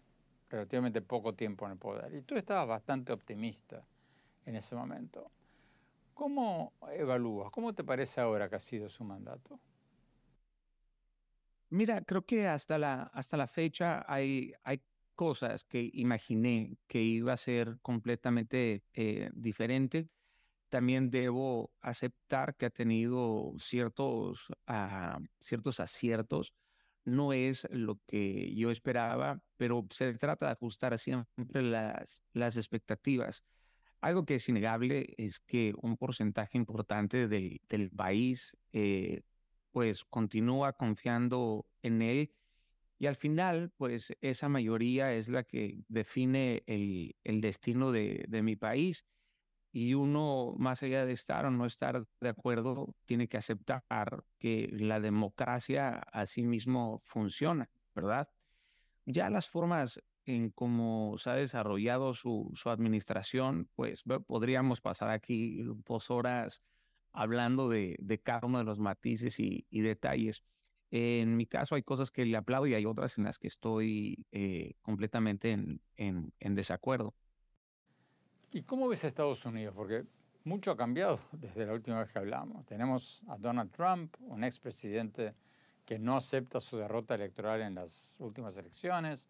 relativamente 0.51 1.01
poco 1.01 1.35
tiempo 1.35 1.65
en 1.67 1.73
el 1.73 1.79
poder 1.79 2.15
y 2.15 2.23
tú 2.23 2.37
estabas 2.37 2.69
bastante 2.69 3.13
optimista 3.13 3.83
en 4.45 4.57
ese 4.57 4.75
momento. 4.75 5.31
¿Cómo 6.17 6.73
evalúas? 6.93 7.51
¿Cómo 7.51 7.75
te 7.75 7.85
parece 7.85 8.23
ahora 8.23 8.49
que 8.49 8.57
ha 8.57 8.59
sido 8.59 8.89
su 8.89 9.05
mandato? 9.05 9.61
Mira, 11.69 12.01
creo 12.01 12.25
que 12.25 12.49
hasta 12.49 12.79
la, 12.79 13.03
hasta 13.13 13.37
la 13.37 13.47
fecha 13.47 14.03
hay, 14.09 14.55
hay 14.65 14.81
cosas 15.15 15.65
que 15.65 15.91
imaginé 15.93 16.79
que 16.87 17.03
iba 17.03 17.35
a 17.35 17.37
ser 17.37 17.79
completamente 17.83 18.83
eh, 18.95 19.29
diferente. 19.35 20.09
También 20.71 21.11
debo 21.11 21.71
aceptar 21.83 22.57
que 22.57 22.65
ha 22.65 22.71
tenido 22.71 23.53
ciertos, 23.59 24.49
ah, 24.67 25.19
ciertos 25.39 25.81
aciertos. 25.81 26.55
No 27.05 27.35
es 27.35 27.69
lo 27.71 28.01
que 28.07 28.55
yo 28.55 28.71
esperaba, 28.71 29.43
pero 29.59 29.87
se 29.91 30.15
trata 30.15 30.47
de 30.47 30.53
ajustar 30.53 30.99
siempre 30.99 31.61
las, 31.61 32.23
las 32.33 32.57
expectativas. 32.57 33.45
Algo 34.07 34.25
que 34.25 34.37
es 34.37 34.49
innegable 34.49 35.15
es 35.19 35.41
que 35.41 35.75
un 35.83 35.97
porcentaje 35.97 36.57
importante 36.57 37.27
del, 37.27 37.61
del 37.69 37.91
país 37.91 38.57
eh, 38.73 39.23
pues 39.73 40.05
continúa 40.05 40.75
confiando 40.75 41.67
en 41.83 42.03
él 42.03 42.33
y 43.01 43.07
al 43.07 43.17
final 43.17 43.73
pues 43.77 44.17
esa 44.21 44.49
mayoría 44.49 45.13
es 45.13 45.29
la 45.29 45.43
que 45.43 45.83
define 45.89 46.63
el, 46.69 47.17
el 47.25 47.41
destino 47.41 47.91
de, 47.91 48.25
de 48.29 48.43
mi 48.43 48.55
país 48.55 49.05
y 49.73 49.95
uno 49.95 50.55
más 50.57 50.85
allá 50.85 51.05
de 51.05 51.13
estar 51.13 51.45
o 51.45 51.51
no 51.51 51.67
estar 51.67 52.07
de 52.21 52.29
acuerdo 52.29 52.95
tiene 53.07 53.27
que 53.27 53.39
aceptar 53.39 53.83
que 54.39 54.69
la 54.71 55.01
democracia 55.01 55.99
así 56.13 56.45
mismo 56.45 57.03
funciona, 57.03 57.69
¿verdad? 57.93 58.29
ya 59.05 59.31
las 59.31 59.49
formas 59.49 60.01
en 60.27 60.51
cómo 60.51 61.17
se 61.19 61.31
ha 61.31 61.35
desarrollado 61.35 62.13
su, 62.15 62.51
su 62.55 62.69
administración, 62.69 63.69
pues 63.75 64.03
podríamos 64.27 64.81
pasar 64.81 65.11
aquí 65.11 65.63
dos 65.87 66.11
horas 66.11 66.63
hablando 67.13 67.69
de, 67.69 67.97
de 67.99 68.19
cada 68.19 68.47
uno 68.47 68.59
de 68.59 68.65
los 68.65 68.79
matices 68.79 69.41
y, 69.41 69.67
y, 69.71 69.81
detalles. 69.81 70.43
En 70.91 71.37
mi 71.37 71.47
caso 71.47 71.75
hay 71.75 71.83
cosas 71.83 72.11
que 72.11 72.27
le 72.27 72.37
aplaudo 72.37 72.67
y 72.67 72.75
hay 72.75 72.85
otras 72.85 73.19
en 73.19 73.25
las 73.25 73.39
que 73.39 73.49
estoy 73.49 74.27
eh, 74.33 74.75
completamente 74.83 75.53
en, 75.53 75.81
en, 75.97 76.33
en 76.41 76.55
desacuerdo. 76.55 77.15
¿Y 78.53 78.63
cómo 78.63 78.89
ves 78.89 79.05
a 79.05 79.09
Estados 79.09 79.45
Unidos? 79.45 79.75
Porque 79.75 80.05
mucho 80.45 80.71
ha 80.71 80.77
cambiado 80.77 81.21
desde 81.33 81.67
la 81.67 81.73
última 81.73 82.01
vez 82.01 82.13
que 82.13 82.19
hablamos. 82.19 82.67
Tenemos 82.67 83.23
a 83.29 83.37
Donald 83.37 83.71
Trump, 83.73 84.15
un 84.21 84.45
expresidente 84.45 85.35
que 85.85 85.99
no 85.99 86.17
acepta 86.17 86.61
su 86.61 86.77
derrota 86.77 87.15
electoral 87.15 87.63
en 87.63 87.77
las 87.77 88.17
últimas 88.19 88.57
elecciones. 88.57 89.29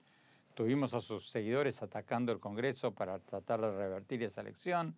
Tuvimos 0.56 0.94
a 0.94 1.00
sus 1.00 1.28
seguidores 1.28 1.82
atacando 1.82 2.32
el 2.32 2.40
Congreso 2.40 2.94
para 2.94 3.18
tratar 3.18 3.60
de 3.60 3.70
revertir 3.72 4.22
esa 4.22 4.40
elección. 4.40 4.96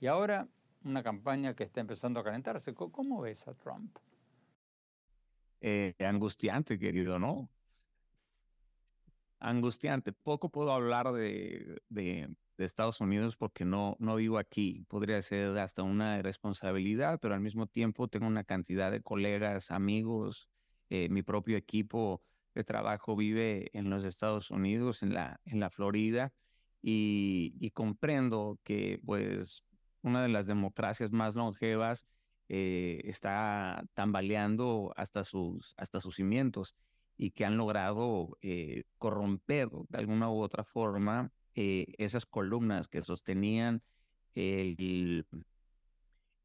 Y 0.00 0.08
ahora 0.08 0.48
una 0.82 1.04
campaña 1.04 1.54
que 1.54 1.62
está 1.62 1.80
empezando 1.80 2.18
a 2.18 2.24
calentarse. 2.24 2.74
¿Cómo 2.74 3.20
ves 3.20 3.46
a 3.46 3.54
Trump? 3.54 3.96
Eh, 5.60 5.94
angustiante, 6.00 6.76
querido, 6.76 7.20
¿no? 7.20 7.48
Angustiante. 9.38 10.12
Poco 10.12 10.48
puedo 10.48 10.72
hablar 10.72 11.12
de, 11.12 11.80
de, 11.88 12.28
Estados 12.58 13.00
Unidos 13.00 13.36
porque 13.36 13.64
no, 13.64 13.96
no 14.00 14.16
vivo 14.16 14.38
aquí. 14.38 14.84
Podría 14.88 15.22
ser 15.22 15.56
hasta 15.56 15.84
una 15.84 16.20
responsabilidad, 16.20 17.20
pero 17.20 17.32
al 17.32 17.40
mismo 17.40 17.68
tiempo 17.68 18.08
tengo 18.08 18.26
una 18.26 18.42
cantidad 18.42 18.90
de 18.90 19.02
colegas, 19.02 19.70
amigos, 19.70 20.48
eh, 20.90 21.08
mi 21.10 21.22
propio 21.22 21.56
equipo 21.56 22.22
de 22.56 22.64
trabajo 22.64 23.14
vive 23.14 23.70
en 23.74 23.90
los 23.90 24.02
Estados 24.04 24.50
Unidos, 24.50 25.02
en 25.02 25.12
la, 25.12 25.40
en 25.44 25.60
la 25.60 25.68
Florida, 25.68 26.32
y, 26.82 27.70
comprendo 27.74 28.58
que 28.64 28.98
pues 29.04 29.62
una 30.02 30.22
de 30.22 30.28
las 30.28 30.46
democracias 30.46 31.12
más 31.12 31.34
longevas 31.34 32.06
eh, 32.48 33.02
está 33.04 33.84
tambaleando 33.92 34.94
hasta 34.96 35.22
sus, 35.24 35.74
hasta 35.76 36.00
sus 36.00 36.16
cimientos 36.16 36.74
y 37.18 37.32
que 37.32 37.44
han 37.44 37.58
logrado 37.58 38.38
eh, 38.40 38.84
corromper 38.98 39.68
de 39.88 39.98
alguna 39.98 40.30
u 40.30 40.40
otra 40.40 40.64
forma 40.64 41.30
eh, 41.54 41.86
esas 41.98 42.24
columnas 42.24 42.88
que 42.88 43.02
sostenían 43.02 43.82
el, 44.34 45.26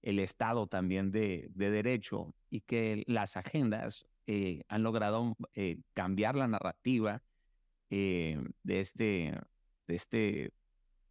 el 0.01 0.20
Estado 0.20 0.68
también 0.68 1.12
de, 1.12 1.48
de, 1.51 1.70
derecho 1.70 2.34
y 2.50 2.62
que 2.62 3.03
las 3.06 3.38
agendas 3.38 4.08
eh, 4.28 4.63
han 4.68 4.84
logrado 4.84 5.36
eh, 5.54 5.80
cambiar 5.94 6.36
la 6.36 6.48
narrativa 6.48 7.22
eh, 7.90 8.42
de, 8.63 8.80
este, 8.80 9.40
de, 9.88 9.96
este, 9.96 10.18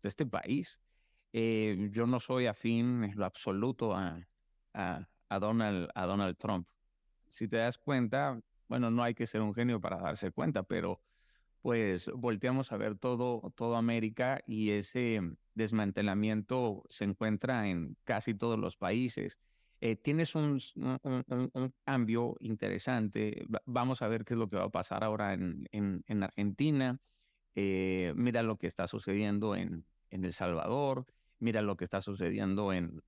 de 0.03 0.09
este 0.09 0.27
país. 0.27 0.81
yo 1.33 2.07
no 2.07 2.21
soy 2.21 2.47
afín 2.47 3.05
en 3.05 3.17
lo 3.17 3.25
absoluto 3.25 3.95
a, 3.95 4.27
a, 4.75 5.09
a, 5.29 5.39
Donald, 5.39 5.91
a 5.95 6.07
Donald 6.07 6.37
Trump. 6.37 6.67
Si 7.29 7.49
te 7.49 7.59
das 7.59 7.79
cuenta, 7.79 8.41
bueno, 8.69 8.91
no 8.91 9.03
hay 9.03 9.15
que 9.15 9.27
ser 9.27 9.41
un 9.43 9.55
genio 9.55 9.81
para 9.81 9.99
darse 9.99 10.31
cuenta, 10.31 10.63
pero 10.63 11.01
pues 11.63 12.11
volteamos 12.15 12.73
a 12.73 12.77
ver 12.77 12.97
todo, 12.97 13.53
todo 13.55 13.77
América 13.77 14.41
y 14.47 14.71
ese 14.71 15.21
desmantelamiento 15.55 16.83
se 16.89 17.05
encuentra 17.05 17.69
en 17.69 17.97
casi 18.05 18.35
todos 18.35 18.59
los 18.59 18.77
países. 18.77 19.39
Eh, 19.81 19.97
tienes 19.97 20.35
un, 20.35 20.59
cambio 21.85 22.37
interesante. 22.41 23.47
Vamos 23.65 24.03
a 24.03 24.09
ver 24.09 24.25
qué 24.25 24.35
es 24.35 24.39
lo 24.39 24.49
que 24.49 24.57
va 24.57 24.65
a 24.65 24.71
pasar 24.71 25.05
ahora 25.05 25.33
en, 25.33 25.69
en, 25.73 26.05
en 26.07 26.23
Argentina. 26.23 27.01
Eh, 27.55 28.13
mira 28.17 28.43
lo 28.43 28.59
que 28.59 28.67
está 28.67 28.87
sucediendo 28.87 29.57
en, 29.57 29.85
El 30.11 30.33
Salvador. 30.33 31.07
Mira 31.39 31.63
lo 31.63 31.77
que 31.77 31.85
está 31.85 32.01
sucediendo 32.01 32.73
en, 32.73 33.03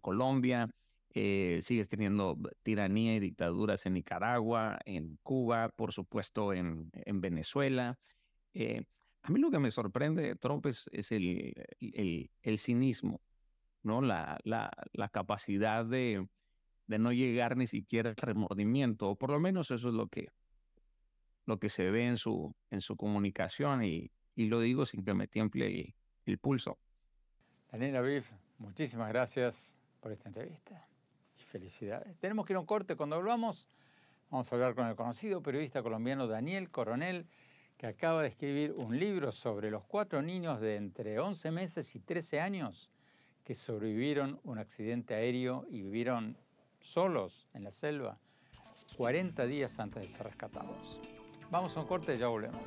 Colombia. 0.00 0.68
Eh, 1.16 1.60
sigues 1.62 1.88
teniendo 1.88 2.36
tiranía 2.64 3.14
y 3.14 3.20
dictaduras 3.20 3.86
en 3.86 3.94
Nicaragua, 3.94 4.80
en 4.84 5.18
Cuba, 5.22 5.68
por 5.68 5.92
supuesto 5.92 6.52
en, 6.52 6.90
en 6.92 7.20
Venezuela. 7.20 7.98
A 9.24 9.30
mí 9.30 9.40
lo 9.40 9.50
que 9.50 9.58
me 9.58 9.70
sorprende 9.70 10.22
de 10.22 10.36
Trump 10.36 10.66
es, 10.66 10.86
el, 10.92 12.58
cinismo, 12.58 13.22
¿no? 13.84 14.00
La, 14.02 14.38
la, 14.44 14.70
la 14.92 15.08
capacidad 15.08 15.84
de, 15.84 16.26
de, 16.86 16.98
no 16.98 17.12
llegar 17.12 17.56
ni 17.56 17.66
siquiera 17.66 18.10
al 18.10 18.16
remordimiento, 18.16 19.10
o 19.10 19.16
por 19.16 19.30
lo 19.30 19.38
menos 19.38 19.70
eso 19.70 19.88
es 19.88 19.94
lo 19.94 20.08
que, 20.08 20.28
lo 21.46 21.58
que 21.58 21.68
se 21.68 21.90
ve 21.90 22.06
en 22.06 22.16
su, 22.16 22.54
en 22.70 22.80
su 22.80 22.96
comunicación, 22.96 23.84
y, 23.84 24.10
y 24.34 24.46
lo 24.46 24.60
digo 24.60 24.84
sin 24.84 25.04
que 25.04 25.14
me 25.14 25.28
tiemble 25.28 25.66
el, 25.66 25.94
el 26.26 26.38
pulso. 26.38 26.78
Daniel 27.70 27.96
Aviv, 27.96 28.24
muchísimas 28.58 29.08
gracias 29.08 29.76
por 30.00 30.12
esta 30.12 30.28
entrevista. 30.28 30.88
Felicidades. 31.36 32.16
Tenemos 32.18 32.46
que 32.46 32.52
ir 32.52 32.56
a 32.56 32.60
un 32.60 32.66
corte. 32.66 32.96
Cuando 32.96 33.16
hablamos, 33.16 33.68
vamos 34.30 34.50
a 34.50 34.54
hablar 34.56 34.74
con 34.74 34.86
el 34.86 34.96
conocido 34.96 35.42
periodista 35.42 35.82
colombiano 35.82 36.26
Daniel 36.26 36.70
Coronel, 36.70 37.26
que 37.76 37.86
acaba 37.86 38.22
de 38.22 38.28
escribir 38.28 38.72
un 38.72 38.98
libro 38.98 39.30
sobre 39.30 39.70
los 39.70 39.84
cuatro 39.84 40.22
niños 40.22 40.60
de 40.60 40.76
entre 40.76 41.18
11 41.18 41.50
meses 41.50 41.94
y 41.94 42.00
13 42.00 42.40
años 42.40 42.90
que 43.44 43.54
sobrevivieron 43.54 44.40
un 44.44 44.58
accidente 44.58 45.14
aéreo 45.14 45.66
y 45.70 45.82
vivieron 45.82 46.36
solos 46.80 47.46
en 47.54 47.64
la 47.64 47.70
selva 47.70 48.18
40 48.96 49.46
días 49.46 49.78
antes 49.78 50.02
de 50.02 50.08
ser 50.08 50.26
rescatados. 50.26 51.00
Vamos 51.50 51.76
a 51.76 51.80
un 51.80 51.86
corte 51.86 52.14
y 52.14 52.18
ya 52.18 52.28
volvemos. 52.28 52.62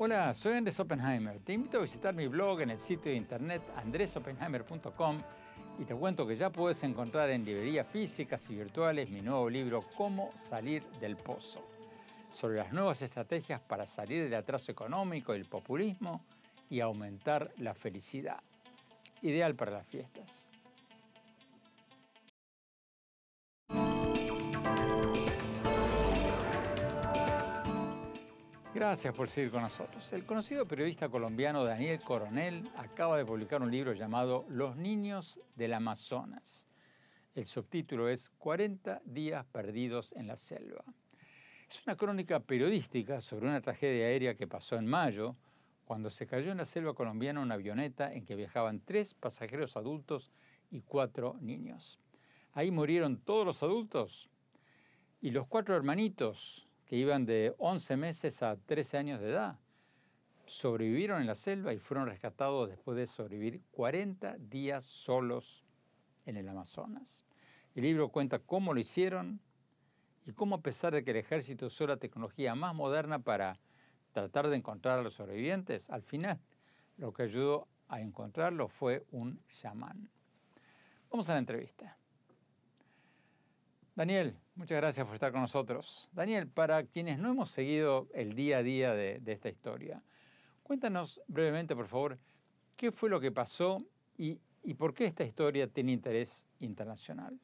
Hola, 0.00 0.32
soy 0.32 0.54
Andrés 0.54 0.78
Oppenheimer. 0.78 1.40
Te 1.40 1.52
invito 1.52 1.78
a 1.78 1.82
visitar 1.82 2.14
mi 2.14 2.28
blog 2.28 2.60
en 2.60 2.70
el 2.70 2.78
sitio 2.78 3.10
de 3.10 3.16
internet 3.16 3.62
andresoppenheimer.com 3.76 5.22
y 5.78 5.84
te 5.84 5.94
cuento 5.94 6.26
que 6.26 6.36
ya 6.36 6.50
puedes 6.50 6.82
encontrar 6.82 7.30
en 7.30 7.44
librerías 7.44 7.86
físicas 7.86 8.48
y 8.50 8.56
virtuales 8.56 9.10
mi 9.10 9.22
nuevo 9.22 9.48
libro 9.48 9.84
Cómo 9.96 10.30
salir 10.36 10.82
del 11.00 11.16
pozo, 11.16 11.64
sobre 12.30 12.56
las 12.58 12.72
nuevas 12.72 13.00
estrategias 13.00 13.60
para 13.60 13.86
salir 13.86 14.24
del 14.24 14.34
atraso 14.34 14.72
económico 14.72 15.34
y 15.34 15.38
el 15.38 15.44
populismo 15.44 16.24
y 16.68 16.80
aumentar 16.80 17.52
la 17.58 17.74
felicidad. 17.74 18.40
Ideal 19.22 19.54
para 19.54 19.72
las 19.72 19.86
fiestas. 19.86 20.50
Gracias 28.78 29.12
por 29.12 29.28
seguir 29.28 29.50
con 29.50 29.62
nosotros. 29.62 30.12
El 30.12 30.24
conocido 30.24 30.64
periodista 30.64 31.08
colombiano 31.08 31.64
Daniel 31.64 32.00
Coronel 32.00 32.70
acaba 32.76 33.16
de 33.16 33.24
publicar 33.24 33.60
un 33.60 33.72
libro 33.72 33.92
llamado 33.92 34.46
Los 34.48 34.76
niños 34.76 35.40
del 35.56 35.74
Amazonas. 35.74 36.68
El 37.34 37.44
subtítulo 37.44 38.08
es 38.08 38.28
40 38.38 39.02
días 39.04 39.44
perdidos 39.46 40.12
en 40.12 40.28
la 40.28 40.36
selva. 40.36 40.84
Es 41.68 41.82
una 41.88 41.96
crónica 41.96 42.38
periodística 42.38 43.20
sobre 43.20 43.48
una 43.48 43.60
tragedia 43.60 44.06
aérea 44.06 44.36
que 44.36 44.46
pasó 44.46 44.76
en 44.76 44.86
mayo, 44.86 45.34
cuando 45.84 46.08
se 46.08 46.28
cayó 46.28 46.52
en 46.52 46.58
la 46.58 46.64
selva 46.64 46.94
colombiana 46.94 47.40
una 47.40 47.56
avioneta 47.56 48.12
en 48.14 48.24
que 48.24 48.36
viajaban 48.36 48.78
tres 48.78 49.12
pasajeros 49.12 49.76
adultos 49.76 50.30
y 50.70 50.82
cuatro 50.82 51.36
niños. 51.40 51.98
Ahí 52.52 52.70
murieron 52.70 53.18
todos 53.18 53.44
los 53.44 53.60
adultos 53.64 54.30
y 55.20 55.32
los 55.32 55.48
cuatro 55.48 55.74
hermanitos 55.74 56.67
que 56.88 56.96
iban 56.96 57.26
de 57.26 57.54
11 57.58 57.96
meses 57.98 58.42
a 58.42 58.56
13 58.56 58.96
años 58.96 59.20
de 59.20 59.30
edad. 59.30 59.58
Sobrevivieron 60.46 61.20
en 61.20 61.26
la 61.26 61.34
selva 61.34 61.74
y 61.74 61.78
fueron 61.78 62.06
rescatados 62.06 62.70
después 62.70 62.96
de 62.96 63.06
sobrevivir 63.06 63.60
40 63.72 64.38
días 64.38 64.84
solos 64.84 65.66
en 66.24 66.38
el 66.38 66.48
Amazonas. 66.48 67.26
El 67.74 67.82
libro 67.82 68.08
cuenta 68.08 68.38
cómo 68.38 68.72
lo 68.72 68.80
hicieron 68.80 69.40
y 70.26 70.32
cómo 70.32 70.56
a 70.56 70.62
pesar 70.62 70.94
de 70.94 71.04
que 71.04 71.10
el 71.10 71.18
ejército 71.18 71.66
usó 71.66 71.86
la 71.86 71.98
tecnología 71.98 72.54
más 72.54 72.74
moderna 72.74 73.18
para 73.18 73.58
tratar 74.12 74.48
de 74.48 74.56
encontrar 74.56 74.98
a 74.98 75.02
los 75.02 75.14
sobrevivientes, 75.14 75.90
al 75.90 76.02
final 76.02 76.40
lo 76.96 77.12
que 77.12 77.24
ayudó 77.24 77.68
a 77.88 78.00
encontrarlo 78.00 78.68
fue 78.68 79.04
un 79.10 79.40
chamán. 79.60 80.08
Vamos 81.10 81.28
a 81.28 81.34
la 81.34 81.38
entrevista. 81.38 81.98
Daniel, 83.98 84.36
muchas 84.54 84.76
gracias 84.76 85.04
por 85.04 85.16
estar 85.16 85.32
con 85.32 85.40
nosotros. 85.40 86.08
Daniel, 86.12 86.46
para 86.46 86.84
quienes 86.84 87.18
no 87.18 87.30
hemos 87.30 87.50
seguido 87.50 88.08
el 88.14 88.36
día 88.36 88.58
a 88.58 88.62
día 88.62 88.94
de, 88.94 89.20
esta 89.26 89.48
historia, 89.48 90.04
cuéntanos 90.62 91.20
brevemente, 91.26 91.74
por 91.74 91.88
favor, 91.88 92.16
qué 92.76 92.92
fue 92.92 93.10
lo 93.10 93.18
que 93.18 93.32
pasó 93.32 93.84
y, 94.16 94.38
y 94.62 94.74
por 94.74 94.94
qué 94.94 95.06
esta 95.06 95.24
historia 95.24 95.66
tiene 95.66 95.90
interés 95.90 96.46
internacional. 96.60 97.40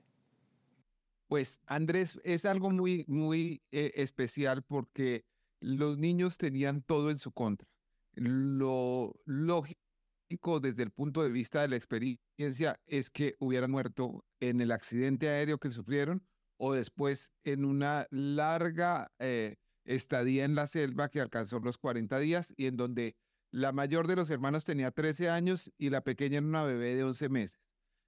Pues 1.27 1.61
Andrés, 1.67 2.21
es 2.23 2.45
algo 2.45 2.71
muy, 2.71 3.05
muy 3.09 3.61
eh, 3.73 3.91
especial 3.97 4.63
porque 4.63 5.25
los 5.59 5.99
niños 5.99 6.39
tenían 6.39 6.83
todo 6.83 7.11
en 7.11 7.19
su 7.19 7.33
contra. 7.33 7.67
Lo 8.13 9.17
lógico 9.25 10.61
desde 10.61 10.85
el 10.85 10.93
punto 10.93 11.25
de 11.25 11.31
vista 11.31 11.63
de 11.63 11.69
la 11.69 11.77
experiencia 11.77 12.79
es 12.87 13.11
que 13.11 13.35
hubieran 13.41 13.73
muerto 13.73 14.25
en 14.39 14.61
el 14.61 14.71
accidente 14.71 15.29
aéreo 15.29 15.59
que 15.59 15.73
sufrieron 15.73 16.23
o 16.57 16.73
después 16.73 17.33
en 17.45 17.65
una 17.65 18.07
larga 18.11 19.11
eh, 19.19 19.57
estadía 19.85 20.45
en 20.45 20.55
la 20.55 20.67
selva 20.67 21.09
que 21.09 21.21
alcanzó 21.21 21.59
los 21.61 21.79
40 21.79 22.19
días 22.19 22.55
y 22.57 22.67
en 22.67 22.77
donde 22.77 23.17
la 23.51 23.73
mayor 23.73 24.07
de 24.07 24.17
los 24.17 24.31
hermanos 24.31 24.65
tenía 24.65 24.91
13 24.91 25.31
años 25.31 25.73
y 25.79 25.91
la 25.91 26.03
pequeña 26.03 26.39
era 26.39 26.47
una 26.47 26.65
bebé 26.65 26.95
de 26.95 27.05
11 27.05 27.29
meses. 27.29 27.61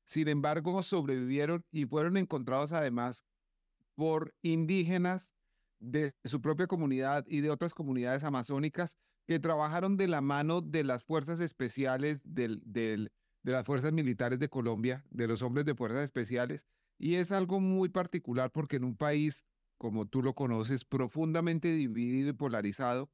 Sin 0.04 0.28
embargo, 0.28 0.82
sobrevivieron 0.82 1.64
y 1.70 1.84
fueron 1.84 2.16
encontrados 2.16 2.72
además 2.72 3.24
por 3.94 4.34
indígenas 4.42 5.34
de 5.78 6.14
su 6.24 6.40
propia 6.40 6.66
comunidad 6.66 7.24
y 7.28 7.40
de 7.40 7.50
otras 7.50 7.74
comunidades 7.74 8.24
amazónicas 8.24 8.96
que 9.26 9.40
trabajaron 9.40 9.96
de 9.96 10.08
la 10.08 10.20
mano 10.20 10.60
de 10.60 10.84
las 10.84 11.04
fuerzas 11.04 11.40
especiales 11.40 12.20
de 12.24 13.10
las 13.42 13.64
fuerzas 13.64 13.92
militares 13.92 14.38
de 14.38 14.48
Colombia, 14.48 15.04
de 15.10 15.26
los 15.26 15.42
hombres 15.42 15.66
de 15.66 15.74
fuerzas 15.74 16.04
especiales, 16.04 16.66
y 16.98 17.16
es 17.16 17.32
algo 17.32 17.60
muy 17.60 17.88
particular 17.88 18.50
porque 18.50 18.76
en 18.76 18.84
un 18.84 18.96
país, 18.96 19.44
como 19.78 20.06
tú 20.06 20.22
lo 20.22 20.34
conoces, 20.34 20.84
profundamente 20.84 21.72
dividido 21.72 22.30
y 22.30 22.32
polarizado, 22.34 23.10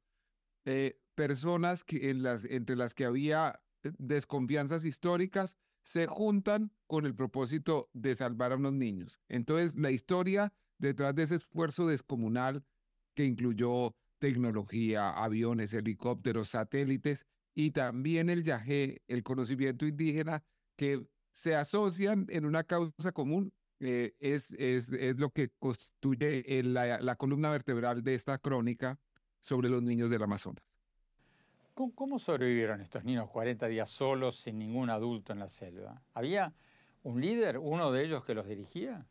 eh, 0.65 0.99
personas 1.15 1.83
que 1.83 2.09
entre 2.09 2.75
las 2.75 2.93
que 2.93 3.05
había 3.05 3.61
eh, 3.83 3.91
desconfianzas 3.97 4.85
históricas 4.85 5.57
se 5.83 6.07
juntan 6.07 6.71
con 6.87 7.05
el 7.05 7.13
propósito 7.13 7.89
de 7.93 8.15
salvar 8.15 8.53
a 8.53 8.55
unos 8.55 8.73
niños. 8.73 9.19
Entonces, 9.27 9.75
la 9.75 9.91
historia 9.91 10.53
detrás 10.77 11.13
de 11.15 11.23
ese 11.23 11.35
esfuerzo 11.35 11.87
descomunal 11.87 12.63
que 13.15 13.25
incluyó 13.25 13.95
tecnología, 14.19 15.09
aviones, 15.09 15.73
helicópteros, 15.73 16.49
satélites 16.49 17.25
y 17.53 17.71
también 17.71 18.29
el 18.29 18.43
yagé, 18.43 19.01
el 19.07 19.23
conocimiento 19.23 19.85
indígena, 19.85 20.43
que 20.77 21.05
se 21.33 21.55
asocian 21.55 22.25
en 22.29 22.45
una 22.45 22.63
causa 22.63 23.11
común, 23.11 23.53
eh, 23.83 24.15
es, 24.19 24.51
es, 24.53 24.91
es, 24.93 25.17
lo 25.19 25.29
que 25.29 25.49
constituye 25.59 26.63
la, 26.63 27.01
la, 27.01 27.15
columna 27.15 27.49
vertebral 27.49 28.01
de 28.01 28.15
esta 28.15 28.37
crónica 28.37 28.97
sobre 29.41 29.67
los 29.69 29.83
niños 29.83 30.09
del 30.09 30.23
Amazonas. 30.23 30.63
¿Cómo, 31.73 31.93
¿Cómo 31.93 32.17
sobrevivieron 32.17 32.79
estos 32.79 33.03
niños 33.03 33.29
40 33.29 33.67
días 33.67 33.89
solos 33.89 34.37
sin 34.37 34.57
ningún 34.57 34.89
adulto 34.89 35.33
en 35.33 35.39
la 35.39 35.49
selva? 35.49 36.01
¿Había 36.13 36.53
un 37.03 37.19
líder, 37.19 37.57
uno 37.57 37.91
de 37.91 38.05
ellos 38.05 38.23
que 38.23 38.33
los 38.33 38.47
dirigía? 38.47 39.05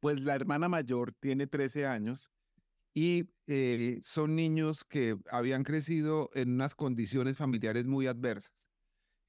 Pues 0.00 0.20
la 0.20 0.34
hermana 0.34 0.68
mayor 0.68 1.12
tiene 1.12 1.46
13 1.46 1.86
años 1.86 2.30
y 2.92 3.30
eh, 3.46 3.98
son 4.02 4.36
niños 4.36 4.84
que 4.84 5.16
habían 5.30 5.64
crecido 5.64 6.28
en 6.34 6.52
unas 6.52 6.74
condiciones 6.74 7.38
familiares 7.38 7.86
muy 7.86 8.06
adversas. 8.06 8.52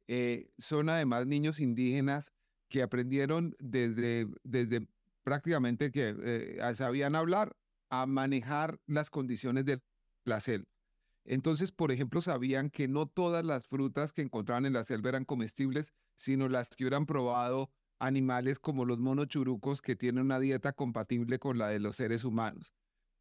Eh, 0.08 0.50
son 0.58 0.90
además 0.90 1.26
niños 1.26 1.60
indígenas 1.62 2.34
que 2.70 2.82
aprendieron 2.82 3.56
desde, 3.60 4.28
desde 4.44 4.88
prácticamente 5.24 5.92
que 5.92 6.16
eh, 6.22 6.76
sabían 6.76 7.16
hablar 7.16 7.56
a 7.90 8.06
manejar 8.06 8.80
las 8.86 9.10
condiciones 9.10 9.66
de 9.66 9.82
la 10.24 10.40
selva. 10.40 10.68
Entonces, 11.26 11.72
por 11.72 11.92
ejemplo, 11.92 12.22
sabían 12.22 12.70
que 12.70 12.88
no 12.88 13.06
todas 13.06 13.46
las 13.46 13.68
frutas 13.68 14.14
que 14.14 14.22
encontraban 14.22 14.66
en 14.66 14.74
la 14.74 14.84
selva 14.84 15.10
eran 15.10 15.26
comestibles, 15.26 15.94
sino 16.16 16.48
las 16.48 16.70
que 16.70 16.86
hubieran 16.86 17.06
probado 17.06 17.70
animales 18.00 18.60
como 18.60 18.86
los 18.86 19.00
monochurucos 19.00 19.82
que 19.82 19.96
tienen 19.96 20.26
una 20.26 20.40
dieta 20.40 20.74
compatible 20.74 21.40
con 21.40 21.58
la 21.58 21.68
de 21.68 21.80
los 21.80 21.98
seres 21.98 22.24
humanos. 22.24 22.74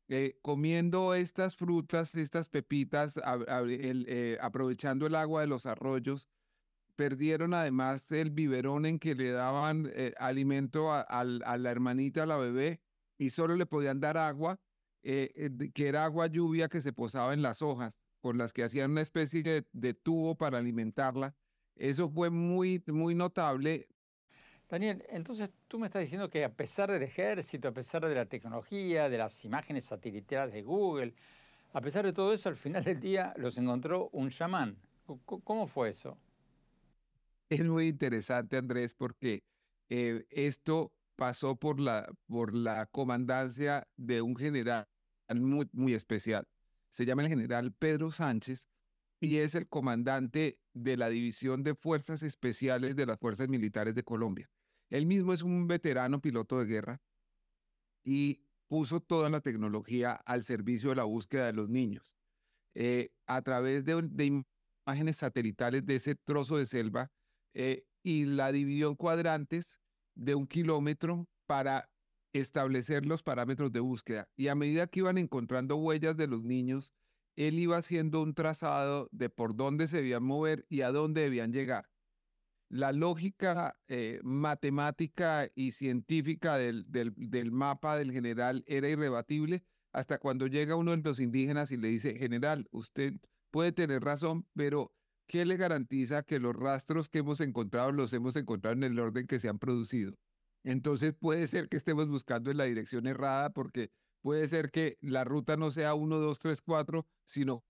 Eh, 0.09 0.39
comiendo 0.41 1.15
estas 1.15 1.57
frutas, 1.57 2.15
estas 2.15 2.49
pepitas, 2.49 3.21
eh, 3.69 4.39
aprovechando 4.41 5.07
el 5.07 5.17
agua 5.17 5.41
de 5.41 5.49
los 5.49 5.67
arroyos, 5.67 6.29
perdieron 6.97 7.55
además 7.55 8.11
el 8.11 8.31
biberón 8.31 8.87
en 8.87 8.99
que 8.99 9.15
le 9.15 9.31
daban 9.31 9.91
eh, 9.95 10.15
alimento 10.19 10.93
a, 10.93 11.25
la 11.25 11.71
hermanita, 11.71 12.25
a 12.25 12.27
la 12.27 12.37
bebé, 12.37 12.81
y 13.19 13.31
solo 13.31 13.57
le 13.57 13.67
podían 13.67 14.01
dar 14.01 14.17
agua, 14.17 14.59
que 15.03 15.73
era 15.77 16.05
agua 16.05 16.27
lluvia 16.27 16.69
que 16.69 16.81
se 16.81 16.93
posaba 16.93 17.33
en 17.33 17.43
las 17.43 17.63
hojas, 17.63 18.01
con 18.21 18.39
las 18.39 18.53
que 18.53 18.65
hacían 18.65 18.91
una 18.91 19.03
especie 19.03 19.43
de, 19.43 19.65
de 19.73 19.95
tubo 19.95 20.37
para 20.37 20.59
alimentarla. 20.59 21.37
Eso 21.77 22.09
fue 22.09 22.31
muy, 22.31 22.83
muy 22.87 23.15
notable 23.15 23.87
Daniel, 24.69 25.05
entonces 25.11 25.51
tú 25.69 25.79
me 25.79 25.87
estás 25.87 26.03
diciendo 26.03 26.29
que 26.29 26.45
a 26.45 26.53
pesar 26.53 26.91
del 26.91 27.03
ejército, 27.03 27.69
a 27.69 27.73
pesar 27.73 28.05
de 28.05 28.15
la 28.15 28.27
tecnología, 28.27 29.09
de 29.09 29.19
las 29.19 29.45
imágenes 29.45 29.85
satelitales 29.85 30.53
de 30.53 30.63
Google, 30.63 31.15
a 31.73 31.81
pesar 31.81 32.05
de 32.05 32.13
todo 32.13 32.33
eso, 32.33 32.49
al 32.49 32.57
final 32.57 32.83
del 32.83 32.99
día 32.99 33.33
los 33.37 33.59
encontró 33.59 34.09
un 34.13 34.31
chamán. 34.31 34.77
¿Cómo 35.25 35.69
fue 35.69 35.91
eso? 35.91 36.19
Es 37.49 37.65
muy 37.65 37.89
interesante, 37.89 38.57
Andrés, 38.57 38.95
porque 38.95 39.45
eh, 39.89 40.27
esto 40.31 40.93
pasó 41.15 41.57
por 41.57 41.81
la, 41.81 42.13
por 42.27 42.55
la 42.55 42.87
comandancia 42.87 43.87
de 43.97 44.21
un 44.21 44.37
general 44.37 44.89
muy, 45.35 45.69
muy 45.73 45.95
especial. 45.95 46.47
Se 46.91 47.05
llama 47.05 47.23
el 47.23 47.29
general 47.29 47.73
Pedro 47.73 48.11
Sánchez 48.11 48.69
y 49.21 49.39
es 49.39 49.55
el 49.55 49.69
comandante 49.69 50.61
de 50.75 50.97
la 50.97 51.09
División 51.09 51.63
de 51.63 51.75
Fuerzas 51.75 52.23
Especiales 52.23 52.97
de 52.97 53.07
las 53.07 53.19
Fuerzas 53.19 53.49
Militares 53.49 53.95
de 53.95 54.03
Colombia. 54.03 54.51
Él 54.91 55.07
mismo 55.07 55.33
es 55.33 55.43
un 55.43 55.67
veterano 55.67 56.21
piloto 56.21 56.59
de 56.59 56.67
guerra 56.67 57.01
y 58.05 58.43
puso 58.69 59.01
toda 59.01 59.31
la 59.31 59.41
tecnología 59.41 60.13
al 60.13 60.43
servicio 60.45 60.91
de 60.91 60.97
la 60.97 61.05
búsqueda 61.05 61.47
de 61.47 61.53
los 61.53 61.69
niños. 61.69 62.17
Eh, 62.75 63.11
a 63.27 63.41
través 63.43 63.85
de, 63.85 64.45
imágenes 64.87 65.17
satelitales 65.17 65.87
de 65.87 65.97
ese 65.97 66.15
trozo 66.15 66.59
de 66.59 66.67
selva 66.67 67.11
eh, 67.57 67.85
y 68.03 68.25
la 68.27 68.53
dividió 68.53 68.88
en 68.88 68.95
cuadrantes 68.95 69.79
de 70.14 70.35
un 70.35 70.47
kilómetro 70.47 71.29
para 71.47 71.90
establecer 72.33 73.07
los 73.07 73.23
parámetros 73.23 73.73
de 73.73 73.81
búsqueda. 73.81 74.29
Y 74.37 74.49
a 74.49 74.55
medida 74.55 74.87
que 74.87 75.01
iban 75.01 75.19
encontrando 75.19 75.77
huellas 75.77 76.16
de 76.16 76.27
los 76.27 76.45
niños, 76.45 76.92
él 77.35 77.59
iba 77.59 77.77
haciendo 77.77 78.23
un 78.23 78.35
trazado 78.35 79.09
de 79.11 79.31
por 79.31 79.57
dónde 79.57 79.88
se 79.88 79.99
debían 79.99 80.23
mover 80.23 80.66
y 80.69 80.83
a 80.83 80.92
dónde 80.92 81.23
debían 81.23 81.53
llegar 81.53 81.88
la 82.69 82.92
lógica 82.92 83.79
eh, 83.88 84.21
matemática 84.23 85.49
y 85.55 85.73
científica 85.73 86.57
del, 86.57 86.85
del, 86.88 87.53
mapa 87.53 87.97
del 87.97 88.12
general 88.12 88.64
era 88.66 88.88
irrebatible 88.88 89.62
hasta 89.92 90.19
cuando 90.19 90.47
llega 90.47 90.77
uno 90.77 90.90
de 90.97 91.03
los 91.03 91.21
indígenas 91.21 91.71
y 91.71 91.77
le 91.77 91.88
dice, 91.88 92.16
general, 92.16 92.69
usted 92.71 93.14
puede 93.51 93.73
tener 93.73 94.03
razón, 94.03 94.47
pero 94.55 94.92
¿qué 95.27 95.45
le 95.45 95.57
garantiza 95.57 96.23
que 96.23 96.39
los 96.39 96.55
rastros 96.55 97.09
que 97.09 97.19
hemos 97.19 97.41
encontrado 97.41 97.93
los 97.93 98.12
hemos 98.12 98.37
encontrado 98.37 98.75
en 98.77 98.85
el 98.85 98.99
orden 98.99 99.27
que 99.27 99.41
se 99.41 99.49
han 99.49 99.59
producido? 99.59 100.15
Entonces 100.65 101.15
puede 101.15 101.47
ser 101.47 101.69
que 101.69 101.77
estemos 101.77 102.09
buscando 102.09 102.51
en 102.51 102.57
la 102.59 102.65
dirección 102.65 103.07
errada 103.07 103.51
porque 103.51 103.91
puede 104.23 104.49
ser 104.49 104.71
que 104.71 104.99
la 105.01 105.25
ruta 105.25 105.57
no 105.57 105.71
sea 105.73 105.95
1, 105.95 106.19
2, 106.19 106.39
3, 106.39 106.62
4, 106.62 107.07
sino 107.25 107.65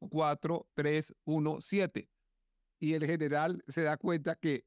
4, 0.00 0.66
3, 0.74 1.14
1, 1.24 1.60
7 1.60 2.08
y 2.80 2.94
el 2.94 3.06
general 3.06 3.62
se 3.68 3.82
da 3.82 3.96
cuenta 3.96 4.34
que 4.34 4.64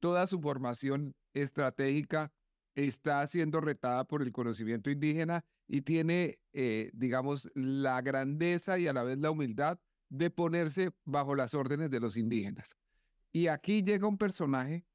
toda 0.00 0.26
su 0.26 0.40
formación 0.40 1.16
estratégica 1.32 2.32
está 2.76 3.26
siendo 3.26 3.60
retada 3.60 4.04
por 4.04 4.22
el 4.22 4.32
conocimiento 4.32 4.90
indígena 4.90 5.44
y 5.66 5.80
tiene, 5.80 6.38
eh, 6.52 6.90
digamos, 6.92 7.50
la 7.54 8.02
grandeza 8.02 8.78
y 8.78 8.86
a 8.86 8.92
la 8.92 9.02
vez 9.02 9.18
la 9.18 9.30
humildad 9.30 9.78
de 10.16 10.30
ponerse 10.30 10.92
bajo 11.04 11.34
las 11.34 11.54
órdenes 11.54 11.90
de 11.90 11.98
los 11.98 12.16
indígenas. 12.16 12.76
Y 13.32 13.48
aquí 13.48 13.82
llega 13.82 14.06
un 14.06 14.16
personaje, 14.16 14.86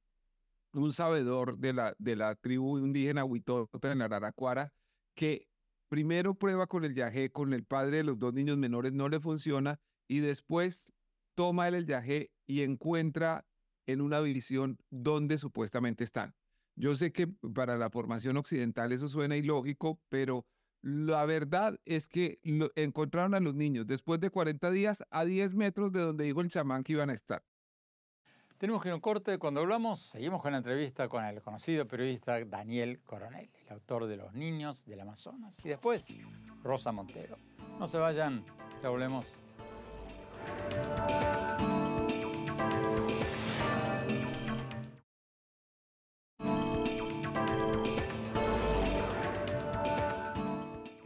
un 0.71 0.93
sabedor 0.93 1.57
de 1.57 1.73
la, 1.73 1.93
de 1.99 2.15
la 2.15 2.35
tribu 2.35 2.77
indígena 2.77 3.25
Huitota 3.25 3.91
en 3.91 4.01
Araraquara, 4.01 4.71
que 5.15 5.49
primero 5.89 6.35
prueba 6.35 6.67
con 6.67 6.85
el 6.85 6.95
yajé, 6.95 7.31
con 7.31 7.53
el 7.53 7.65
padre 7.65 7.97
de 7.97 8.03
los 8.05 8.17
dos 8.17 8.33
niños 8.33 8.57
menores, 8.57 8.93
no 8.93 9.09
le 9.09 9.19
funciona, 9.19 9.81
y 10.07 10.19
después 10.19 10.93
toma 11.35 11.67
el 11.67 11.85
yajé 11.85 12.31
y 12.47 12.61
encuentra 12.61 13.45
en 13.87 13.99
una 13.99 14.21
visión 14.21 14.77
dónde 14.89 15.37
supuestamente 15.37 16.05
están. 16.05 16.33
Yo 16.75 16.95
sé 16.95 17.11
que 17.11 17.27
para 17.27 17.77
la 17.77 17.89
formación 17.89 18.37
occidental 18.37 18.93
eso 18.93 19.09
suena 19.09 19.35
ilógico, 19.35 19.99
pero 20.07 20.45
la 20.81 21.25
verdad 21.25 21.79
es 21.85 22.07
que 22.07 22.39
encontraron 22.75 23.35
a 23.35 23.39
los 23.39 23.55
niños 23.55 23.85
después 23.87 24.19
de 24.19 24.29
40 24.29 24.71
días 24.71 25.03
a 25.09 25.25
10 25.25 25.53
metros 25.55 25.91
de 25.91 26.01
donde 26.01 26.23
dijo 26.23 26.41
el 26.41 26.49
chamán 26.49 26.83
que 26.83 26.93
iban 26.93 27.09
a 27.09 27.13
estar. 27.13 27.43
Tenemos 28.57 28.81
que 28.81 28.89
ir 28.89 28.91
a 28.91 28.95
un 28.95 29.01
corte. 29.01 29.37
Cuando 29.37 29.61
hablamos, 29.61 30.01
seguimos 30.01 30.41
con 30.41 30.51
la 30.51 30.57
entrevista 30.57 31.07
con 31.07 31.23
el 31.23 31.41
conocido 31.41 31.87
periodista 31.87 32.43
Daniel 32.43 33.01
Coronel, 33.05 33.49
el 33.65 33.73
autor 33.73 34.05
de 34.05 34.17
Los 34.17 34.33
Niños 34.33 34.85
del 34.85 34.99
Amazonas. 34.99 35.57
Y 35.63 35.69
después, 35.69 36.05
Rosa 36.61 36.91
Montero. 36.91 37.37
No 37.79 37.87
se 37.87 37.97
vayan, 37.97 38.43
ya 38.83 38.89
volvemos. 38.89 39.25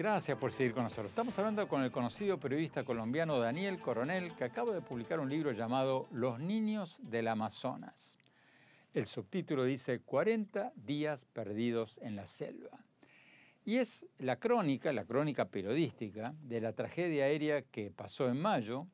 Gracias 0.04 0.38
por 0.38 0.52
seguir 0.52 0.74
con 0.74 0.84
nosotros. 0.84 1.12
Estamos 1.12 1.40
hablando 1.40 1.66
con 1.66 1.82
el 1.82 1.90
conocido 1.90 2.38
periodista 2.38 2.84
colombiano 2.84 3.40
Daniel 3.40 3.80
Coronel, 3.80 4.36
que 4.36 4.44
acaba 4.44 4.74
de 4.74 4.82
publicar 4.82 5.22
un 5.22 5.30
libro 5.30 5.54
llamado 5.54 6.10
Los 6.12 6.42
niños 6.42 6.98
del 7.00 7.30
Amazonas. 7.30 8.20
El 8.94 9.06
subtítulo 9.06 9.64
dice 9.64 10.02
40 10.02 10.74
días 10.76 11.24
perdidos 11.24 12.02
en 12.04 12.18
la 12.18 12.26
selva. 12.26 12.84
Y 13.64 13.78
es 13.78 14.06
la 14.20 14.36
crónica, 14.40 14.92
la 14.92 15.06
crónica 15.06 15.46
periodística 15.46 16.34
de 16.42 16.60
la 16.60 16.74
tragedia 16.74 17.24
aérea 17.24 17.62
que 17.62 17.90
pasó 17.90 18.28
en 18.28 18.42
mayo, 18.42 18.88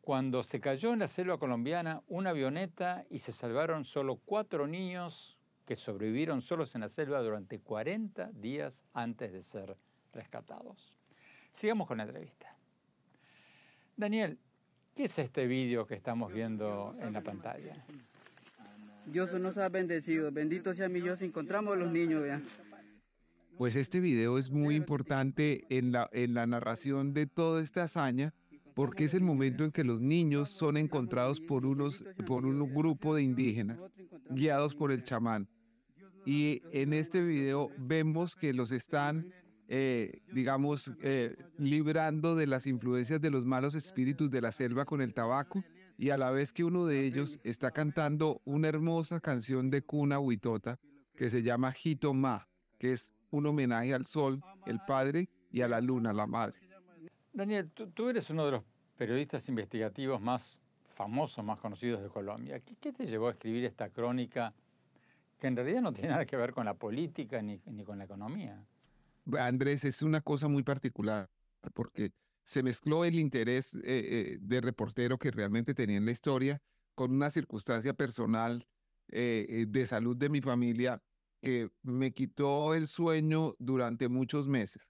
cuando 0.00 0.42
se 0.42 0.58
cayó 0.58 0.94
en 0.94 1.00
la 1.00 1.08
selva 1.08 1.36
colombiana 1.36 2.00
una 2.08 2.30
avioneta 2.30 3.04
y 3.10 3.18
se 3.18 3.32
salvaron 3.32 3.84
solo 3.84 4.16
cuatro 4.24 4.66
niños 4.66 5.38
que 5.66 5.76
sobrevivieron 5.76 6.40
solos 6.40 6.74
en 6.74 6.80
la 6.80 6.88
selva 6.88 7.20
durante 7.20 7.60
40 7.60 8.30
días 8.32 8.86
antes 8.94 9.34
de 9.34 9.42
ser 9.42 9.76
rescatados. 10.12 10.96
Sigamos 11.52 11.86
con 11.86 11.98
la 11.98 12.04
entrevista. 12.04 12.54
Daniel, 13.96 14.38
¿qué 14.94 15.04
es 15.04 15.18
este 15.18 15.46
vídeo 15.46 15.86
que 15.86 15.94
estamos 15.94 16.32
viendo 16.32 16.94
en 17.00 17.12
la 17.12 17.20
pantalla? 17.20 17.76
Dios 19.06 19.32
nos 19.34 19.58
ha 19.58 19.68
bendecido. 19.68 20.30
Bendito 20.30 20.72
sea 20.74 20.88
mi 20.88 21.00
Dios. 21.00 21.22
Encontramos 21.22 21.74
a 21.74 21.76
los 21.76 21.90
niños, 21.90 22.22
vean. 22.22 22.44
Pues 23.58 23.76
este 23.76 24.00
video 24.00 24.38
es 24.38 24.50
muy 24.50 24.74
importante 24.74 25.66
en 25.68 25.92
la, 25.92 26.08
en 26.12 26.32
la 26.34 26.46
narración 26.46 27.12
de 27.12 27.26
toda 27.26 27.62
esta 27.62 27.82
hazaña 27.82 28.32
porque 28.74 29.04
es 29.04 29.14
el 29.14 29.22
momento 29.22 29.64
en 29.64 29.72
que 29.72 29.84
los 29.84 30.00
niños 30.00 30.50
son 30.50 30.76
encontrados 30.76 31.40
por, 31.40 31.66
unos, 31.66 32.04
por 32.26 32.46
un 32.46 32.72
grupo 32.72 33.14
de 33.14 33.22
indígenas 33.22 33.78
guiados 34.30 34.74
por 34.74 34.92
el 34.92 35.04
chamán. 35.04 35.48
Y 36.24 36.62
en 36.72 36.92
este 36.92 37.22
video 37.22 37.70
vemos 37.76 38.36
que 38.36 38.52
los 38.52 38.72
están 38.72 39.32
eh, 39.72 40.20
digamos, 40.32 40.90
eh, 41.00 41.36
librando 41.56 42.34
de 42.34 42.48
las 42.48 42.66
influencias 42.66 43.20
de 43.20 43.30
los 43.30 43.46
malos 43.46 43.76
espíritus 43.76 44.28
de 44.28 44.40
la 44.40 44.50
selva 44.50 44.84
con 44.84 45.00
el 45.00 45.14
tabaco 45.14 45.62
y 45.96 46.10
a 46.10 46.18
la 46.18 46.32
vez 46.32 46.52
que 46.52 46.64
uno 46.64 46.86
de 46.86 47.06
ellos 47.06 47.38
está 47.44 47.70
cantando 47.70 48.42
una 48.44 48.66
hermosa 48.66 49.20
canción 49.20 49.70
de 49.70 49.82
cuna 49.82 50.18
huitota 50.18 50.80
que 51.14 51.28
se 51.28 51.44
llama 51.44 51.72
Ma, 52.14 52.48
que 52.78 52.90
es 52.90 53.12
un 53.30 53.46
homenaje 53.46 53.94
al 53.94 54.06
sol, 54.06 54.42
el 54.66 54.80
padre, 54.88 55.28
y 55.52 55.60
a 55.60 55.68
la 55.68 55.80
luna, 55.80 56.12
la 56.12 56.26
madre. 56.26 56.58
Daniel, 57.32 57.70
tú, 57.70 58.08
eres 58.08 58.28
uno 58.30 58.46
de 58.46 58.50
los 58.50 58.64
periodistas 58.96 59.48
investigativos 59.48 60.20
más 60.20 60.60
famosos, 60.88 61.44
más 61.44 61.60
conocidos 61.60 62.02
de 62.02 62.08
Colombia. 62.08 62.58
¿Qué, 62.58 62.92
te 62.92 63.06
llevó 63.06 63.28
a 63.28 63.30
escribir 63.30 63.64
esta 63.66 63.88
crónica 63.90 64.52
que 65.38 65.46
en 65.46 65.54
realidad 65.54 65.80
no 65.80 65.92
tiene 65.92 66.08
nada 66.08 66.26
que 66.26 66.36
ver 66.36 66.52
con 66.52 66.64
la 66.64 66.74
política 66.74 67.40
ni, 67.40 67.60
ni 67.66 67.84
con 67.84 67.98
la 67.98 68.04
economía? 68.04 68.60
Andrés, 69.38 69.84
es 69.84 70.02
una 70.02 70.20
cosa 70.20 70.48
muy 70.48 70.62
particular 70.62 71.28
porque 71.74 72.12
se 72.44 72.62
mezcló 72.62 73.04
el 73.04 73.18
interés 73.18 73.74
eh, 73.74 73.80
eh, 73.84 74.38
de 74.40 74.60
reportero 74.60 75.18
que 75.18 75.30
realmente 75.30 75.74
tenía 75.74 75.98
en 75.98 76.06
la 76.06 76.12
historia 76.12 76.60
con 76.94 77.12
una 77.12 77.30
circunstancia 77.30 77.94
personal 77.94 78.66
eh, 79.08 79.66
de 79.68 79.86
salud 79.86 80.16
de 80.16 80.28
mi 80.28 80.40
familia 80.40 81.02
que 81.42 81.70
me 81.82 82.12
quitó 82.12 82.74
el 82.74 82.86
sueño 82.86 83.54
durante 83.58 84.08
muchos 84.08 84.48
meses. 84.48 84.82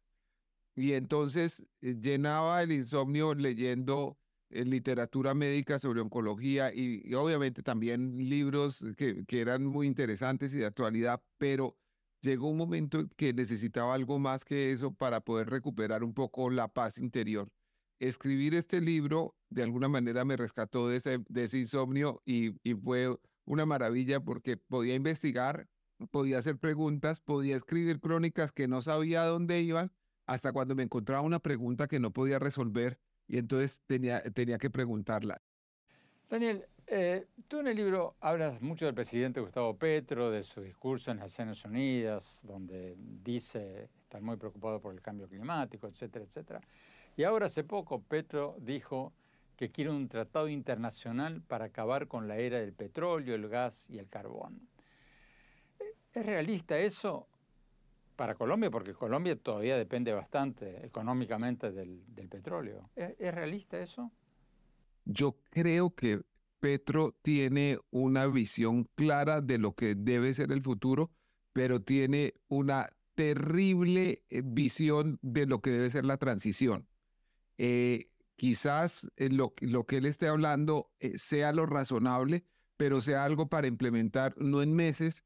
Y 0.75 0.93
entonces 0.93 1.63
llenaba 1.81 2.63
el 2.63 2.73
insomnio 2.73 3.35
leyendo 3.35 4.17
literatura 4.49 5.35
médica 5.35 5.79
sobre 5.79 6.01
oncología 6.01 6.75
y, 6.75 7.15
obviamente 7.15 7.63
también 7.63 8.17
libros 8.17 8.85
que, 8.97 9.25
que 9.27 9.41
eran 9.41 9.65
muy 9.65 9.87
interesantes 9.87 10.53
y 10.55 10.59
de 10.59 10.67
actualidad, 10.67 11.23
pero 11.39 11.77
llegó 12.23 12.49
un 12.49 12.57
momento 12.57 13.09
que 13.17 13.33
necesitaba 13.33 13.95
algo 13.95 14.19
más 14.19 14.45
que 14.45 14.73
eso 14.73 14.93
para 14.93 15.21
poder 15.21 15.51
recuperar 15.51 16.05
un 16.05 16.15
poco 16.15 16.51
la 16.51 16.69
paz 16.69 16.99
interior. 16.99 17.49
Escribir 17.99 18.55
este 18.55 18.81
libro 18.81 19.35
de 19.51 19.63
alguna 19.63 19.89
manera 19.89 20.25
me 20.25 20.37
rescató 20.37 20.89
de 20.89 20.97
ese, 20.97 21.59
insomnio 21.59 22.23
y, 22.25 22.55
y 22.63 22.75
fue 22.75 23.15
una 23.45 23.67
maravilla 23.67 24.21
porque 24.21 24.57
podía 24.57 24.95
investigar, 24.95 25.69
podía 26.11 26.39
hacer 26.39 26.57
preguntas, 26.59 27.21
podía 27.21 27.57
escribir 27.57 28.01
crónicas 28.01 28.53
que 28.53 28.69
no 28.69 28.81
sabía 28.81 29.25
dónde 29.25 29.61
iban, 29.61 29.93
hasta 30.27 30.53
cuando 30.53 30.75
me 30.75 30.85
encontraba 30.85 31.23
una 31.23 31.41
pregunta 31.41 31.89
que 31.89 32.01
no 32.01 32.13
podía 32.13 32.39
resolver 32.39 32.99
y 33.27 33.39
entonces 33.39 33.81
tenía, 33.87 34.23
tenía 34.23 34.59
que 34.59 34.71
preguntarla. 34.71 35.43
Daniel, 36.29 36.65
eh, 36.93 37.29
tú 37.47 37.61
en 37.61 37.69
el 37.69 37.77
libro 37.77 38.17
hablas 38.21 38.61
mucho 38.61 38.85
del 38.85 38.95
presidente 38.95 39.39
Gustavo 39.39 39.77
Petro, 39.77 40.29
de 40.33 40.43
su 40.43 40.61
discurso 40.61 41.13
en 41.13 41.19
las 41.19 41.27
Naciones 41.27 41.65
Unidas, 41.65 42.41
donde 42.43 42.97
dice 42.99 43.89
estar 44.03 44.21
muy 44.21 44.37
preocupado 44.37 44.81
por 44.81 44.93
el 44.93 45.01
cambio 45.01 45.29
climático, 45.29 45.87
etcétera, 45.87 46.25
etcétera. 46.25 46.61
Y 47.17 47.23
ahora 47.23 47.47
hace 47.47 47.63
poco 47.63 48.03
Petro 48.03 48.57
dijo 48.59 49.13
que 49.57 49.71
quiere 49.71 49.91
un 49.91 50.09
tratado 50.09 50.49
internacional 50.49 51.43
para 51.43 51.67
acabar 51.67 52.09
con 52.09 52.27
la 52.27 52.39
era 52.39 52.59
del 52.59 52.73
petróleo, 52.73 53.37
el 53.37 53.49
gas 53.49 53.89
y 53.89 53.99
el 53.99 54.09
carbón. 54.09 54.61
¿Es 56.13 56.27
realista 56.27 56.77
eso 56.77 57.29
para 58.17 58.35
Colombia? 58.35 58.69
Porque 58.69 58.95
Colombia 58.95 59.37
todavía 59.37 59.77
depende 59.77 60.13
bastante 60.13 60.85
económicamente 60.85 61.71
del, 61.71 62.03
petróleo. 62.29 62.91
¿Es 62.97 63.33
realista 63.33 63.79
eso? 63.79 64.11
Yo 65.05 65.37
creo 65.51 65.91
que 65.91 66.21
Petro 66.61 67.17
tiene 67.23 67.79
una 67.91 68.27
visión 68.27 68.85
clara 68.95 69.41
de 69.41 69.59
lo 69.59 69.75
que 69.75 69.95
debe 69.95 70.33
ser 70.35 70.53
el 70.53 70.63
futuro, 70.63 71.11
pero 71.53 71.83
tiene 71.83 72.35
una 72.49 72.91
terrible 73.15 74.23
eh, 74.31 74.43
visión 74.45 75.19
de 75.23 75.47
lo 75.47 75.61
que 75.61 75.71
debe 75.71 75.91
ser 75.91 76.05
la 76.05 76.19
transición. 76.19 76.87
Eh, 77.59 78.09
quizás 78.37 79.11
eh, 79.17 79.31
lo, 79.31 79.55
que 79.55 79.97
él 79.97 80.07
esté 80.07 80.29
hablando 80.29 80.91
sea 81.17 81.53
lo 81.53 81.67
razonable, 81.67 82.45
pero 82.77 83.01
sea 83.01 83.25
algo 83.25 83.49
para 83.49 83.67
implementar 83.67 84.35
no 84.39 84.63
en 84.63 84.75
meses, 84.75 85.25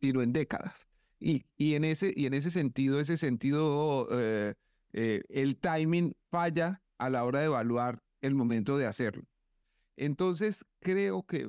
sino 0.00 0.22
en 0.22 0.32
décadas. 0.32 0.88
Y, 1.18 1.46
en, 1.58 1.84
ese, 1.84 2.12
y 2.14 2.26
en 2.26 2.34
ese 2.34 2.50
sentido, 2.50 3.00
ese 3.00 3.16
sentido, 3.16 4.06
el 4.92 5.56
timing 5.56 6.14
falla 6.30 6.82
a 6.98 7.08
la 7.08 7.24
hora 7.24 7.40
de 7.40 7.46
evaluar 7.46 8.02
el 8.20 8.34
momento 8.34 8.76
de 8.76 8.84
hacerlo. 8.84 9.24
Entonces, 9.96 10.64
creo 10.80 11.24
que 11.24 11.48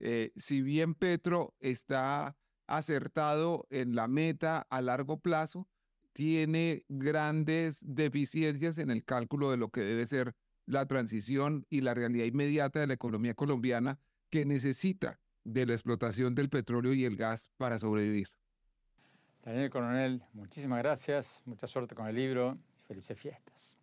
eh, 0.00 0.32
si 0.36 0.62
bien 0.62 0.94
Petro 0.94 1.54
está 1.60 2.36
acertado 2.66 3.66
en 3.70 3.94
la 3.94 4.08
meta 4.08 4.66
a 4.70 4.82
largo 4.82 5.18
plazo, 5.20 5.68
tiene 6.12 6.84
grandes 6.88 7.78
deficiencias 7.82 8.78
en 8.78 8.90
el 8.90 9.04
cálculo 9.04 9.50
de 9.50 9.56
lo 9.56 9.70
que 9.70 9.82
debe 9.82 10.06
ser 10.06 10.34
la 10.66 10.86
transición 10.86 11.66
y 11.70 11.82
la 11.82 11.94
realidad 11.94 12.24
inmediata 12.24 12.80
de 12.80 12.86
la 12.86 12.94
economía 12.94 13.34
colombiana 13.34 13.98
que 14.30 14.44
necesita 14.44 15.20
de 15.44 15.64
la 15.64 15.74
explotación 15.74 16.34
del 16.34 16.48
petróleo 16.48 16.92
y 16.92 17.04
el 17.04 17.16
gas 17.16 17.50
para 17.56 17.78
sobrevivir. 17.78 18.28
Daniel 19.44 19.70
Coronel, 19.70 20.24
muchísimas 20.32 20.80
gracias, 20.80 21.42
mucha 21.44 21.68
suerte 21.68 21.94
con 21.94 22.08
el 22.08 22.16
libro 22.16 22.58
y 22.82 22.86
felices 22.88 23.18
fiestas. 23.18 23.78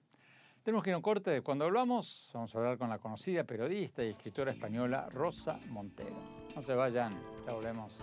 Tenemos 0.64 0.82
que 0.84 0.92
ir 0.92 0.94
a 0.94 0.98
un 0.98 1.04
corte. 1.04 1.42
Cuando 1.42 1.66
hablamos, 1.66 2.32
vamos 2.34 2.56
a 2.56 2.58
hablar 2.58 2.78
con 2.78 2.90
la 2.90 2.98
conocida 2.98 3.44
periodista 3.44 4.02
y 4.02 4.08
escritora 4.08 4.52
española 4.52 5.10
Rosa 5.12 5.60
Montero. 5.70 6.16
No 6.56 6.62
se 6.62 6.74
vayan, 6.74 7.14
ya 7.46 7.54
volvemos. 7.54 8.00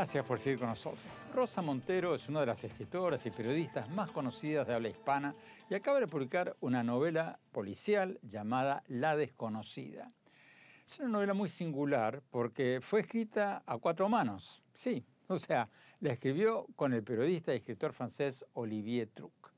Gracias 0.00 0.24
por 0.24 0.38
seguir 0.38 0.58
con 0.58 0.70
nosotros. 0.70 1.04
Rosa 1.34 1.60
Montero 1.60 2.14
es 2.14 2.26
una 2.30 2.40
de 2.40 2.46
las 2.46 2.64
escritoras 2.64 3.26
y 3.26 3.30
periodistas 3.30 3.90
más 3.90 4.10
conocidas 4.10 4.66
de 4.66 4.72
habla 4.72 4.88
hispana 4.88 5.34
y 5.68 5.74
acaba 5.74 6.00
de 6.00 6.06
publicar 6.06 6.56
una 6.60 6.82
novela 6.82 7.38
policial 7.52 8.18
llamada 8.22 8.82
La 8.88 9.14
desconocida. 9.14 10.10
Es 10.86 10.98
una 11.00 11.10
novela 11.10 11.34
muy 11.34 11.50
singular 11.50 12.22
porque 12.30 12.80
fue 12.80 13.00
escrita 13.00 13.62
a 13.66 13.76
cuatro 13.76 14.08
manos, 14.08 14.62
sí, 14.72 15.04
o 15.28 15.38
sea, 15.38 15.68
la 16.00 16.14
escribió 16.14 16.66
con 16.76 16.94
el 16.94 17.04
periodista 17.04 17.52
y 17.52 17.58
escritor 17.58 17.92
francés 17.92 18.42
Olivier 18.54 19.10
Truc. 19.12 19.52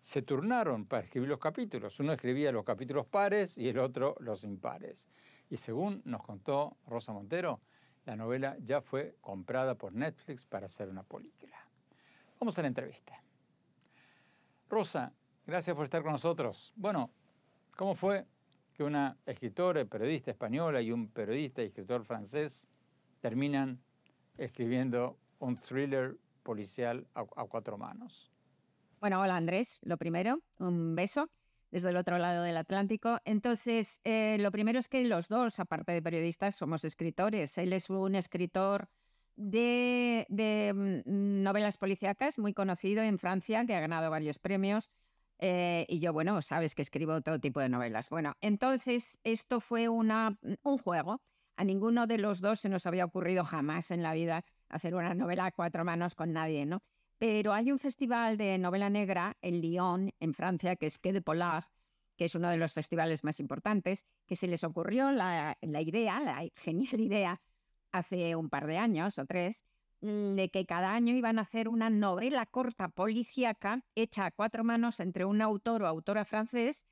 Se 0.00 0.22
turnaron 0.22 0.86
para 0.86 1.02
escribir 1.02 1.28
los 1.28 1.40
capítulos, 1.40 1.98
uno 1.98 2.12
escribía 2.12 2.52
los 2.52 2.64
capítulos 2.64 3.04
pares 3.06 3.58
y 3.58 3.68
el 3.68 3.80
otro 3.80 4.14
los 4.20 4.44
impares. 4.44 5.10
Y 5.50 5.56
según 5.56 6.02
nos 6.04 6.22
contó 6.22 6.76
Rosa 6.86 7.12
Montero, 7.12 7.60
la 8.08 8.16
novela 8.16 8.56
ya 8.64 8.80
fue 8.80 9.16
comprada 9.20 9.74
por 9.74 9.92
Netflix 9.92 10.46
para 10.46 10.64
hacer 10.64 10.88
una 10.88 11.02
película. 11.02 11.58
Vamos 12.40 12.58
a 12.58 12.62
la 12.62 12.68
entrevista. 12.68 13.22
Rosa, 14.70 15.12
gracias 15.46 15.76
por 15.76 15.84
estar 15.84 16.02
con 16.02 16.12
nosotros. 16.12 16.72
Bueno, 16.74 17.10
¿cómo 17.76 17.94
fue 17.94 18.24
que 18.72 18.82
una 18.82 19.14
escritora 19.26 19.82
y 19.82 19.84
periodista 19.84 20.30
española 20.30 20.80
y 20.80 20.90
un 20.90 21.08
periodista 21.08 21.62
y 21.62 21.66
escritor 21.66 22.02
francés 22.02 22.66
terminan 23.20 23.78
escribiendo 24.38 25.18
un 25.38 25.58
thriller 25.58 26.16
policial 26.44 27.06
a, 27.12 27.24
cuatro 27.24 27.76
manos? 27.76 28.32
Bueno, 29.00 29.20
hola 29.20 29.36
Andrés, 29.36 29.80
lo 29.82 29.98
primero, 29.98 30.40
un 30.58 30.96
beso. 30.96 31.28
Desde 31.70 31.90
el 31.90 31.96
otro 31.96 32.18
lado 32.18 32.42
del 32.42 32.56
Atlántico. 32.56 33.18
Entonces, 33.24 34.00
eh, 34.04 34.36
lo 34.40 34.50
primero 34.50 34.78
es 34.78 34.88
que 34.88 35.04
los 35.04 35.28
dos, 35.28 35.60
aparte 35.60 35.92
de 35.92 36.02
periodistas, 36.02 36.56
somos 36.56 36.84
escritores. 36.84 37.58
Él 37.58 37.72
es 37.72 37.90
un 37.90 38.14
escritor 38.14 38.88
de, 39.36 40.26
mm, 40.74 41.42
novelas 41.42 41.76
policíacas 41.76 42.38
muy 42.38 42.54
conocido 42.54 43.02
en 43.02 43.18
Francia, 43.18 43.64
que 43.66 43.74
ha 43.74 43.80
ganado 43.80 44.10
varios 44.10 44.38
premios. 44.38 44.90
Eh, 45.38 45.86
y 45.88 46.00
yo, 46.00 46.12
bueno, 46.12 46.42
sabes 46.42 46.74
que 46.74 46.82
escribo 46.82 47.20
todo 47.20 47.38
tipo 47.38 47.60
de 47.60 47.68
novelas. 47.68 48.10
Bueno, 48.10 48.34
entonces 48.40 49.20
esto 49.22 49.60
fue 49.60 49.88
una, 49.88 50.36
un 50.62 50.78
juego. 50.78 51.22
A 51.56 51.64
ninguno 51.64 52.06
de 52.06 52.18
los 52.18 52.40
dos 52.40 52.60
se 52.60 52.68
nos 52.68 52.86
había 52.86 53.04
ocurrido 53.04 53.44
jamás 53.44 53.90
en 53.90 54.02
la 54.02 54.14
vida 54.14 54.44
hacer 54.68 54.94
una 54.94 55.14
novela 55.14 55.46
a 55.46 55.52
cuatro 55.52 55.84
manos 55.84 56.14
con 56.14 56.32
nadie, 56.32 56.66
¿no? 56.66 56.82
Pero 57.18 57.52
hay 57.52 57.72
un 57.72 57.78
festival 57.78 58.36
de 58.36 58.58
novela 58.58 58.90
negra 58.90 59.36
en 59.42 59.60
Lyon, 59.60 60.12
en 60.20 60.34
Francia, 60.34 60.76
que 60.76 60.86
es 60.86 60.98
Quai 60.98 61.12
de 61.12 61.20
Polar, 61.20 61.68
que 62.16 62.26
es 62.26 62.34
uno 62.34 62.48
de 62.48 62.56
los 62.56 62.72
festivales 62.72 63.24
más 63.24 63.40
importantes, 63.40 64.06
que 64.26 64.36
se 64.36 64.46
les 64.46 64.62
ocurrió 64.64 65.10
la, 65.10 65.56
idea, 65.62 66.20
la 66.20 66.48
genial 66.56 67.00
idea, 67.00 67.40
hace 67.90 68.36
un 68.36 68.48
par 68.48 68.66
de 68.66 68.78
años 68.78 69.18
o 69.18 69.26
tres, 69.26 69.64
mm, 70.00 70.34
de 70.34 70.48
que 70.50 70.64
cada 70.64 70.92
año 70.92 71.14
iban 71.14 71.38
a 71.38 71.42
hacer 71.42 71.68
una 71.68 71.90
novela 71.90 72.46
corta 72.46 72.88
policíaca 72.88 73.84
hecha 73.96 74.26
a 74.26 74.30
cuatro 74.30 74.62
manos 74.62 75.00
entre 75.00 75.24
un 75.24 75.42
autor 75.42 75.82
o 75.82 75.86
autora 75.86 76.24
francés 76.24 76.86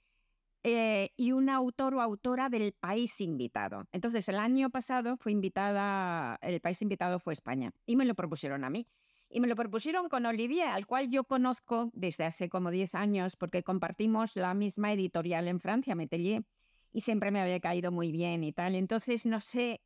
eh, 0.65 1.13
y 1.17 1.31
un 1.31 1.49
autor 1.49 1.95
o 1.95 2.01
autora 2.01 2.49
del 2.49 2.73
país 2.73 3.21
invitado. 3.21 3.87
Entonces, 3.93 4.29
el 4.29 4.37
año 4.37 4.71
pasado 4.71 5.17
fue 5.17 5.31
invitada, 5.31 6.39
el 6.43 6.61
país 6.61 6.83
invitado 6.83 7.21
fue 7.21 7.33
España 7.35 7.73
y 7.87 7.95
me 7.95 8.05
lo 8.05 8.17
propusieron 8.17 8.65
a 8.65 8.71
mí. 8.71 8.89
Y 9.29 9.41
me 9.41 9.49
lo 9.49 9.57
propusieron 9.57 10.09
con 10.09 10.25
Olivier, 10.25 10.69
al 10.69 10.87
cual 10.87 11.11
yo 11.11 11.25
conozco 11.25 11.91
desde 11.93 12.25
hace 12.25 12.49
como 12.49 12.71
10 12.71 12.95
años 12.95 13.37
porque 13.37 13.63
compartimos 13.63 14.37
la 14.37 14.55
misma 14.55 14.93
editorial 14.93 15.49
en 15.49 15.61
Francia, 15.61 15.95
Metelier, 15.95 16.45
y 16.93 17.01
siempre 17.01 17.31
me 17.31 17.41
había 17.41 17.61
caído 17.61 17.91
muy 17.91 18.13
bien 18.13 18.45
y 18.45 18.53
tal. 18.53 18.75
Entonces, 18.75 19.27
no 19.27 19.41
sé 19.41 19.83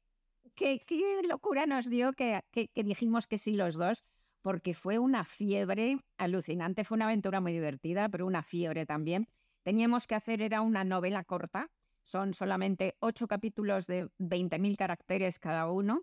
qué, 0.54 0.84
locura 1.28 1.66
nos 1.66 1.88
dio 1.88 2.12
que, 2.12 2.42
dijimos 2.74 3.26
que 3.26 3.38
sí 3.38 3.56
los 3.56 3.74
dos, 3.74 4.04
porque 4.42 4.74
fue 4.74 4.98
una 4.98 5.24
fiebre 5.24 5.98
alucinante, 6.18 6.84
fue 6.84 6.96
una 6.96 7.06
aventura 7.06 7.40
muy 7.40 7.52
divertida, 7.52 8.08
pero 8.08 8.26
una 8.26 8.42
fiebre 8.42 8.86
también. 8.86 9.28
Teníamos 9.62 10.06
que 10.06 10.14
hacer, 10.14 10.42
era 10.42 10.60
una 10.60 10.84
novela 10.84 11.24
corta, 11.24 11.70
son 12.04 12.34
solamente 12.34 12.96
ocho 13.00 13.28
capítulos 13.28 13.86
de 13.86 14.08
20.000 14.18 14.76
caracteres 14.76 15.38
cada 15.38 15.70
uno, 15.70 16.02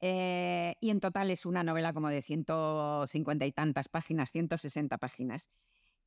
eh, 0.00 0.76
y 0.80 0.90
en 0.90 1.00
total 1.00 1.30
es 1.30 1.44
una 1.46 1.62
novela 1.62 1.92
como 1.92 2.08
de 2.08 2.22
150 2.22 3.46
y 3.46 3.52
tantas 3.52 3.88
páginas, 3.88 4.30
160 4.30 4.98
páginas. 4.98 5.50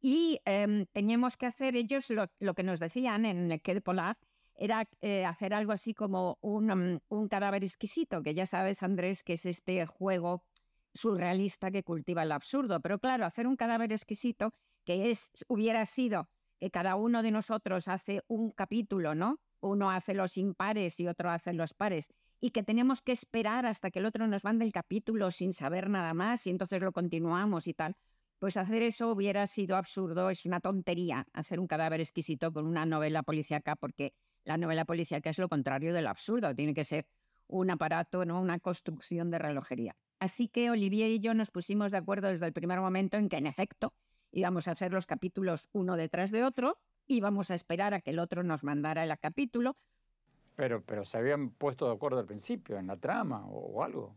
Y 0.01 0.41
em, 0.45 0.85
teníamos 0.87 1.37
que 1.37 1.45
hacer 1.45 1.75
ellos 1.75 2.11
lo, 2.39 2.53
que 2.53 2.63
nos 2.63 2.79
decían 2.79 3.25
en 3.25 3.51
el 3.51 3.61
Quai 3.61 3.75
de 3.75 3.81
Polar, 3.81 4.17
era 4.55 4.87
eh, 5.01 5.25
hacer 5.25 5.53
algo 5.53 5.71
así 5.71 5.93
como 5.93 6.39
mm, 6.41 6.97
un, 7.09 7.27
cadáver 7.27 7.63
exquisito, 7.63 8.21
que 8.21 8.33
ya 8.33 8.45
sabes, 8.45 8.83
Andrés, 8.83 9.23
que 9.23 9.33
es 9.33 9.45
este 9.45 9.85
juego 9.85 10.43
surrealista 10.93 11.71
que 11.71 11.83
cultiva 11.83 12.23
el 12.23 12.31
absurdo. 12.31 12.79
Pero 12.81 12.99
claro, 12.99 13.25
hacer 13.25 13.47
un 13.47 13.55
cadáver 13.55 13.91
exquisito, 13.91 14.53
que 14.83 15.09
es, 15.09 15.31
hubiera 15.47 15.85
sido 15.85 16.29
que 16.59 16.69
cada 16.69 16.95
uno 16.95 17.23
de 17.23 17.31
nosotros 17.31 17.87
hace 17.87 18.23
un 18.27 18.51
capítulo, 18.51 19.15
¿no? 19.15 19.39
Uno 19.59 19.89
hace 19.89 20.13
los 20.13 20.37
impares 20.37 20.99
y 20.99 21.07
otro 21.07 21.31
hace 21.31 21.53
los 21.53 21.73
pares, 21.73 22.13
y 22.43 22.51
que 22.51 22.61
tenemos 22.61 23.01
que 23.01 23.13
esperar 23.13 23.65
hasta 23.65 23.89
que 23.89 23.99
el 23.99 24.05
otro 24.05 24.27
nos 24.27 24.43
mande 24.43 24.65
el 24.65 24.73
capítulo 24.73 25.31
sin 25.31 25.53
saber 25.53 25.89
nada 25.89 26.13
más 26.13 26.45
y 26.45 26.49
entonces 26.49 26.81
lo 26.81 26.91
continuamos 26.91 27.69
y 27.69 27.73
tal. 27.73 27.95
Pues 28.37 28.57
hacer 28.57 28.83
eso 28.83 29.09
hubiera 29.09 29.47
sido 29.47 29.77
absurdo, 29.77 30.29
es 30.29 30.45
una 30.45 30.59
tontería 30.59 31.25
hacer 31.31 31.61
un 31.61 31.67
cadáver 31.67 32.01
exquisito 32.01 32.51
con 32.51 32.67
una 32.67 32.85
novela 32.85 33.23
policíaca 33.23 33.77
porque 33.77 34.13
la 34.43 34.57
novela 34.57 34.83
policíaca 34.83 35.29
es 35.29 35.39
lo 35.39 35.47
contrario 35.47 35.93
del 35.93 36.05
absurdo, 36.05 36.53
tiene 36.53 36.73
que 36.73 36.83
ser 36.83 37.07
un 37.47 37.69
aparato, 37.69 38.25
¿no? 38.25 38.41
una 38.41 38.59
construcción 38.59 39.31
de 39.31 39.39
relojería. 39.39 39.95
Así 40.19 40.49
que 40.49 40.69
Olivier 40.69 41.11
y 41.11 41.21
yo 41.21 41.33
nos 41.33 41.49
pusimos 41.49 41.93
de 41.93 41.99
acuerdo 41.99 42.27
desde 42.27 42.45
el 42.45 42.51
primer 42.51 42.81
momento 42.81 43.15
en 43.15 43.29
que, 43.29 43.37
en 43.37 43.47
efecto, 43.47 43.93
íbamos 44.33 44.67
a 44.67 44.71
hacer 44.71 44.91
los 44.91 45.05
capítulos 45.05 45.69
uno 45.71 45.95
detrás 45.95 46.29
de 46.31 46.43
otro, 46.43 46.77
íbamos 47.07 47.51
a 47.51 47.55
esperar 47.55 47.93
a 47.93 48.01
que 48.01 48.09
el 48.11 48.19
otro 48.19 48.43
nos 48.43 48.65
mandara 48.65 49.05
el 49.05 49.17
capítulo. 49.17 49.77
Pero, 50.55 50.83
pero 50.83 51.05
se 51.05 51.17
habían 51.17 51.49
puesto 51.49 51.87
de 51.87 51.93
acuerdo 51.93 52.19
al 52.19 52.25
principio, 52.25 52.77
en 52.77 52.87
la 52.87 52.97
trama 52.97 53.45
o, 53.47 53.83
algo. 53.83 54.15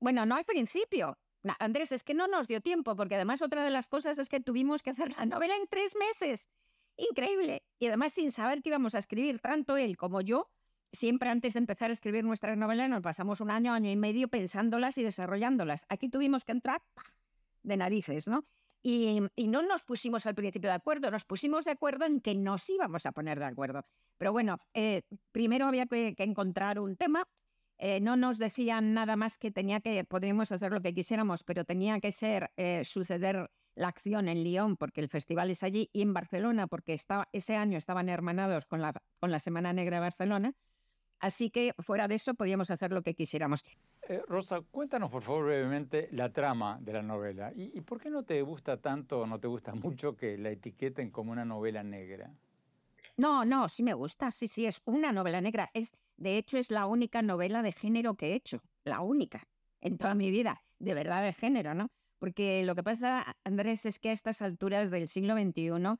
Bueno, 0.00 0.24
no 0.24 0.36
al 0.36 0.44
principio. 0.44 1.18
Andrés, 1.58 1.92
es 1.92 2.04
que 2.04 2.14
no 2.14 2.26
nos 2.26 2.48
dio 2.48 2.60
tiempo, 2.60 2.96
porque 2.96 3.14
además 3.14 3.42
otra 3.42 3.64
de 3.64 3.70
las 3.70 3.86
cosas 3.86 4.18
es 4.18 4.28
que 4.28 4.40
tuvimos 4.40 4.82
que 4.82 4.90
hacer 4.90 5.16
la 5.16 5.26
novela 5.26 5.56
en 5.56 5.66
tres 5.68 5.94
meses 5.96 6.48
increíble. 6.98 7.62
Y 7.78 7.86
además 7.86 8.12
sin 8.12 8.30
saber 8.30 8.62
que 8.62 8.68
íbamos 8.68 8.94
a 8.94 8.98
escribir, 8.98 9.40
tanto 9.40 9.76
él 9.76 9.96
como 9.96 10.20
yo, 10.20 10.50
siempre 10.92 11.30
antes 11.30 11.54
de 11.54 11.60
empezar 11.60 11.90
a 11.90 11.92
escribir 11.92 12.24
nuestras 12.24 12.56
novelas 12.56 12.88
nos 12.88 13.02
pasamos 13.02 13.40
un 13.40 13.50
año, 13.50 13.72
año 13.72 13.90
y 13.90 13.96
medio 13.96 14.28
pensándolas 14.28 14.98
y 14.98 15.02
desarrollándolas. 15.02 15.86
Aquí 15.88 16.08
tuvimos 16.08 16.44
que 16.44 16.52
entrar 16.52 16.82
de 17.62 17.76
narices, 17.76 18.28
¿no? 18.28 18.44
Y, 18.82 19.20
no 19.48 19.62
nos 19.62 19.82
pusimos 19.82 20.26
al 20.26 20.34
principio 20.34 20.70
de 20.70 20.76
acuerdo, 20.76 21.10
nos 21.10 21.24
pusimos 21.24 21.64
de 21.64 21.72
acuerdo 21.72 22.04
en 22.04 22.20
que 22.20 22.34
nos 22.34 22.68
íbamos 22.70 23.06
a 23.06 23.12
poner 23.12 23.38
de 23.38 23.46
acuerdo. 23.46 23.84
Pero 24.18 24.32
bueno, 24.32 24.58
eh, 24.74 25.02
primero 25.32 25.66
había 25.66 25.86
que, 25.86 26.14
encontrar 26.18 26.78
un 26.78 26.96
tema. 26.96 27.24
Eh, 27.78 28.00
no 28.00 28.16
nos 28.16 28.38
decían 28.38 28.92
nada 28.92 29.14
más 29.14 29.38
que 29.38 29.52
tenía 29.52 29.80
que, 29.80 30.04
podíamos 30.04 30.50
hacer 30.50 30.72
lo 30.72 30.82
que 30.82 30.92
quisiéramos, 30.92 31.44
pero 31.44 31.64
tenía 31.64 32.00
que 32.00 32.10
ser 32.10 32.50
eh, 32.56 32.84
suceder 32.84 33.50
la 33.76 33.86
acción 33.86 34.28
en 34.28 34.42
Lyon, 34.42 34.76
porque 34.76 35.00
el 35.00 35.08
festival 35.08 35.50
es 35.52 35.62
allí, 35.62 35.88
y 35.92 36.02
en 36.02 36.12
Barcelona, 36.12 36.66
porque 36.66 36.94
estaba, 36.94 37.28
ese 37.32 37.54
año 37.54 37.78
estaban 37.78 38.08
hermanados 38.08 38.66
con 38.66 38.82
la, 38.82 38.92
con 39.20 39.30
la 39.30 39.38
Semana 39.38 39.72
Negra 39.72 39.98
de 39.98 40.00
Barcelona. 40.00 40.52
Así 41.20 41.50
que 41.50 41.72
fuera 41.78 42.08
de 42.08 42.16
eso 42.16 42.34
podíamos 42.34 42.70
hacer 42.70 42.90
lo 42.90 43.02
que 43.02 43.14
quisiéramos. 43.14 43.62
Eh, 44.08 44.22
Rosa, 44.26 44.60
cuéntanos 44.60 45.10
por 45.10 45.22
favor 45.22 45.46
brevemente 45.46 46.08
la 46.12 46.32
trama 46.32 46.78
de 46.80 46.92
la 46.92 47.02
novela. 47.02 47.52
¿Y, 47.54 47.76
¿Y, 47.76 47.80
por 47.82 48.00
qué 48.00 48.10
no 48.10 48.24
te 48.24 48.42
gusta 48.42 48.78
tanto 48.78 49.20
o 49.20 49.26
no 49.26 49.38
te 49.38 49.46
gusta 49.46 49.74
mucho 49.74 50.16
que 50.16 50.36
la 50.38 50.50
etiqueten 50.50 51.10
como 51.10 51.30
una 51.30 51.44
novela 51.44 51.84
negra? 51.84 52.32
No, 53.18 53.44
no, 53.44 53.68
sí 53.68 53.82
me 53.82 53.94
gusta, 53.94 54.30
sí, 54.30 54.48
sí, 54.48 54.64
es 54.64 54.80
una 54.84 55.12
novela 55.12 55.40
negra. 55.40 55.70
Es, 55.74 55.92
de 56.16 56.38
hecho, 56.38 56.56
es 56.56 56.70
la 56.70 56.86
única 56.86 57.20
novela 57.20 57.62
de 57.62 57.72
género 57.72 58.14
que 58.16 58.28
he 58.28 58.34
hecho, 58.34 58.62
la 58.84 59.00
única 59.00 59.46
en 59.80 59.98
toda 59.98 60.14
mi 60.14 60.30
vida, 60.30 60.62
de 60.78 60.94
verdad 60.94 61.22
de 61.22 61.32
género, 61.32 61.74
¿no? 61.74 61.90
Porque 62.18 62.64
lo 62.64 62.74
que 62.74 62.82
pasa, 62.82 63.36
Andrés, 63.44 63.86
es 63.86 63.98
que 63.98 64.10
a 64.10 64.12
estas 64.12 64.40
alturas 64.40 64.90
del 64.90 65.08
siglo 65.08 65.34
XXI, 65.34 65.98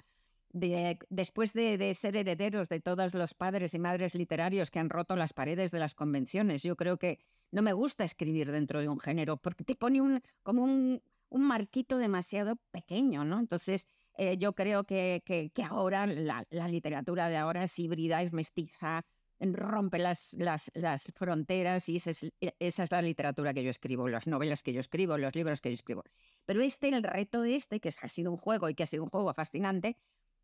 después 1.10 1.52
de, 1.52 1.94
ser 1.94 2.16
herederos 2.16 2.68
de 2.68 2.80
todos 2.80 3.14
los 3.14 3.34
padres 3.34 3.74
y 3.74 3.78
madres 3.78 4.14
literarios 4.14 4.70
que 4.70 4.78
han 4.78 4.90
roto 4.90 5.16
las 5.16 5.32
paredes 5.32 5.70
de 5.72 5.78
las 5.78 5.94
convenciones, 5.94 6.62
yo 6.62 6.76
creo 6.76 6.98
que 6.98 7.18
no 7.50 7.62
me 7.62 7.72
gusta 7.72 8.04
escribir 8.04 8.50
dentro 8.50 8.80
de 8.80 8.88
un 8.88 9.00
género 9.00 9.36
porque 9.36 9.64
te 9.64 9.74
pone 9.74 10.00
un, 10.00 10.22
como 10.42 10.64
un, 10.64 11.02
marquito 11.30 11.98
demasiado 11.98 12.56
pequeño, 12.70 13.24
¿no? 13.24 13.38
Entonces, 13.38 13.88
eh, 14.18 14.36
yo 14.36 14.52
creo 14.54 14.84
que, 14.84 15.22
que, 15.24 15.62
ahora 15.62 16.06
la, 16.06 16.44
la, 16.50 16.68
literatura 16.68 17.28
de 17.28 17.36
ahora 17.36 17.64
es 17.64 17.78
híbrida, 17.78 18.20
es 18.20 18.32
mestiza, 18.32 19.04
rompe 19.40 19.98
las, 19.98 20.34
las, 20.34 20.70
las 20.74 21.12
fronteras 21.14 21.88
y 21.88 21.96
esa 21.96 22.10
es, 22.10 22.24
e, 22.24 22.54
esa 22.58 22.84
es, 22.84 22.90
la 22.90 23.00
literatura 23.00 23.54
que 23.54 23.62
yo 23.62 23.70
escribo, 23.70 24.08
las 24.08 24.26
novelas 24.26 24.62
que 24.62 24.72
yo 24.72 24.80
escribo, 24.80 25.16
los 25.16 25.34
libros 25.34 25.60
que 25.60 25.70
yo 25.70 25.74
escribo. 25.74 26.02
Pero 26.44 26.60
este, 26.62 26.88
el 26.88 27.02
reto 27.02 27.42
de 27.42 27.56
este, 27.56 27.80
que 27.80 27.88
ha 27.88 28.08
sido 28.08 28.30
un 28.30 28.36
juego 28.36 28.68
y 28.68 28.74
que 28.74 28.82
ha 28.82 28.86
sido 28.86 29.04
un 29.04 29.10
juego 29.10 29.32
fascinante, 29.34 29.96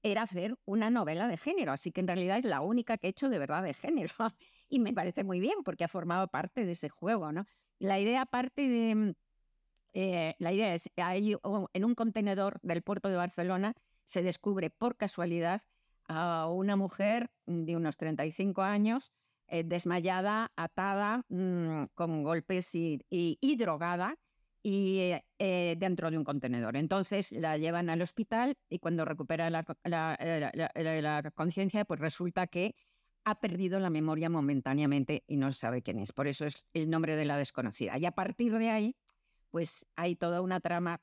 era 0.03 0.23
hacer 0.23 0.57
una 0.67 0.91
novela 0.91 1.27
de 1.27 1.37
género. 1.37 1.73
Así 1.73 1.91
que 1.91 2.01
en 2.01 2.09
realidad 2.09 2.39
es 2.39 2.45
la 2.45 2.61
única 2.61 2.99
que 2.99 3.09
he 3.09 3.11
hecho 3.11 3.29
de 3.29 3.39
verdad 3.39 3.63
de 3.63 3.75
género. 3.75 4.15
y 4.69 4.79
me 4.79 4.93
parece 4.93 5.25
muy 5.25 5.41
bien 5.41 5.65
porque 5.65 5.85
ha 5.85 5.89
formado 5.89 6.29
parte 6.29 6.65
de 6.65 6.73
ese 6.73 6.89
juego, 6.91 7.33
¿no? 7.33 7.47
La 7.79 7.99
idea 7.99 8.27
parte 8.27 8.69
de... 8.69 9.15
Eh, 9.94 10.35
la 10.38 10.52
idea 10.52 10.74
es, 10.74 10.90
hay, 10.96 11.37
en 11.72 11.85
un 11.85 11.94
contenedor 11.94 12.59
del 12.62 12.83
puerto 12.83 13.09
de 13.09 13.16
Barcelona 13.16 13.74
se 14.04 14.22
descubre 14.22 14.68
por 14.68 14.96
casualidad 14.96 15.62
a 16.09 16.48
una 16.48 16.76
mujer 16.76 17.30
de 17.46 17.76
unos 17.76 17.96
35 17.96 18.62
años 18.62 19.12
eh, 19.46 19.62
desmayada, 19.62 20.52
atada, 20.57 21.24
mm, 21.28 21.85
con 21.94 22.24
golpes 22.24 22.74
y, 22.74 23.01
drogada 23.57 24.16
y 24.62 25.12
eh, 25.38 25.76
dentro 25.78 26.11
de 26.11 26.18
un 26.18 26.24
contenedor. 26.24 26.76
Entonces 26.76 27.30
la 27.30 27.57
llevan 27.57 27.88
al 27.88 28.03
hospital 28.03 28.57
y 28.68 28.80
cuando 28.80 29.05
recupera 29.05 29.49
la, 29.49 29.64
la 29.84 31.32
conciencia, 31.34 31.84
pues 31.84 32.01
resulta 32.01 32.49
que 32.49 32.74
ha 33.24 33.40
perdido 33.40 33.78
la 33.78 33.90
memoria 33.90 34.28
momentáneamente 34.28 35.24
y 35.28 35.36
no 35.36 35.53
sabe 35.53 35.82
quién 35.82 36.01
es. 36.01 36.12
Por 36.12 36.26
eso 36.26 36.47
es 36.47 36.64
el 36.74 36.90
nombre 36.90 37.16
de 37.16 37.24
la 37.24 37.38
desconocida. 37.38 37.97
Y 37.97 38.07
a 38.07 38.12
partir 38.12 38.59
de 38.59 38.70
ahí, 38.70 38.97
pues 39.55 39.86
hay 39.94 40.16
toda 40.16 40.40
una 40.40 40.59
trama 40.59 41.00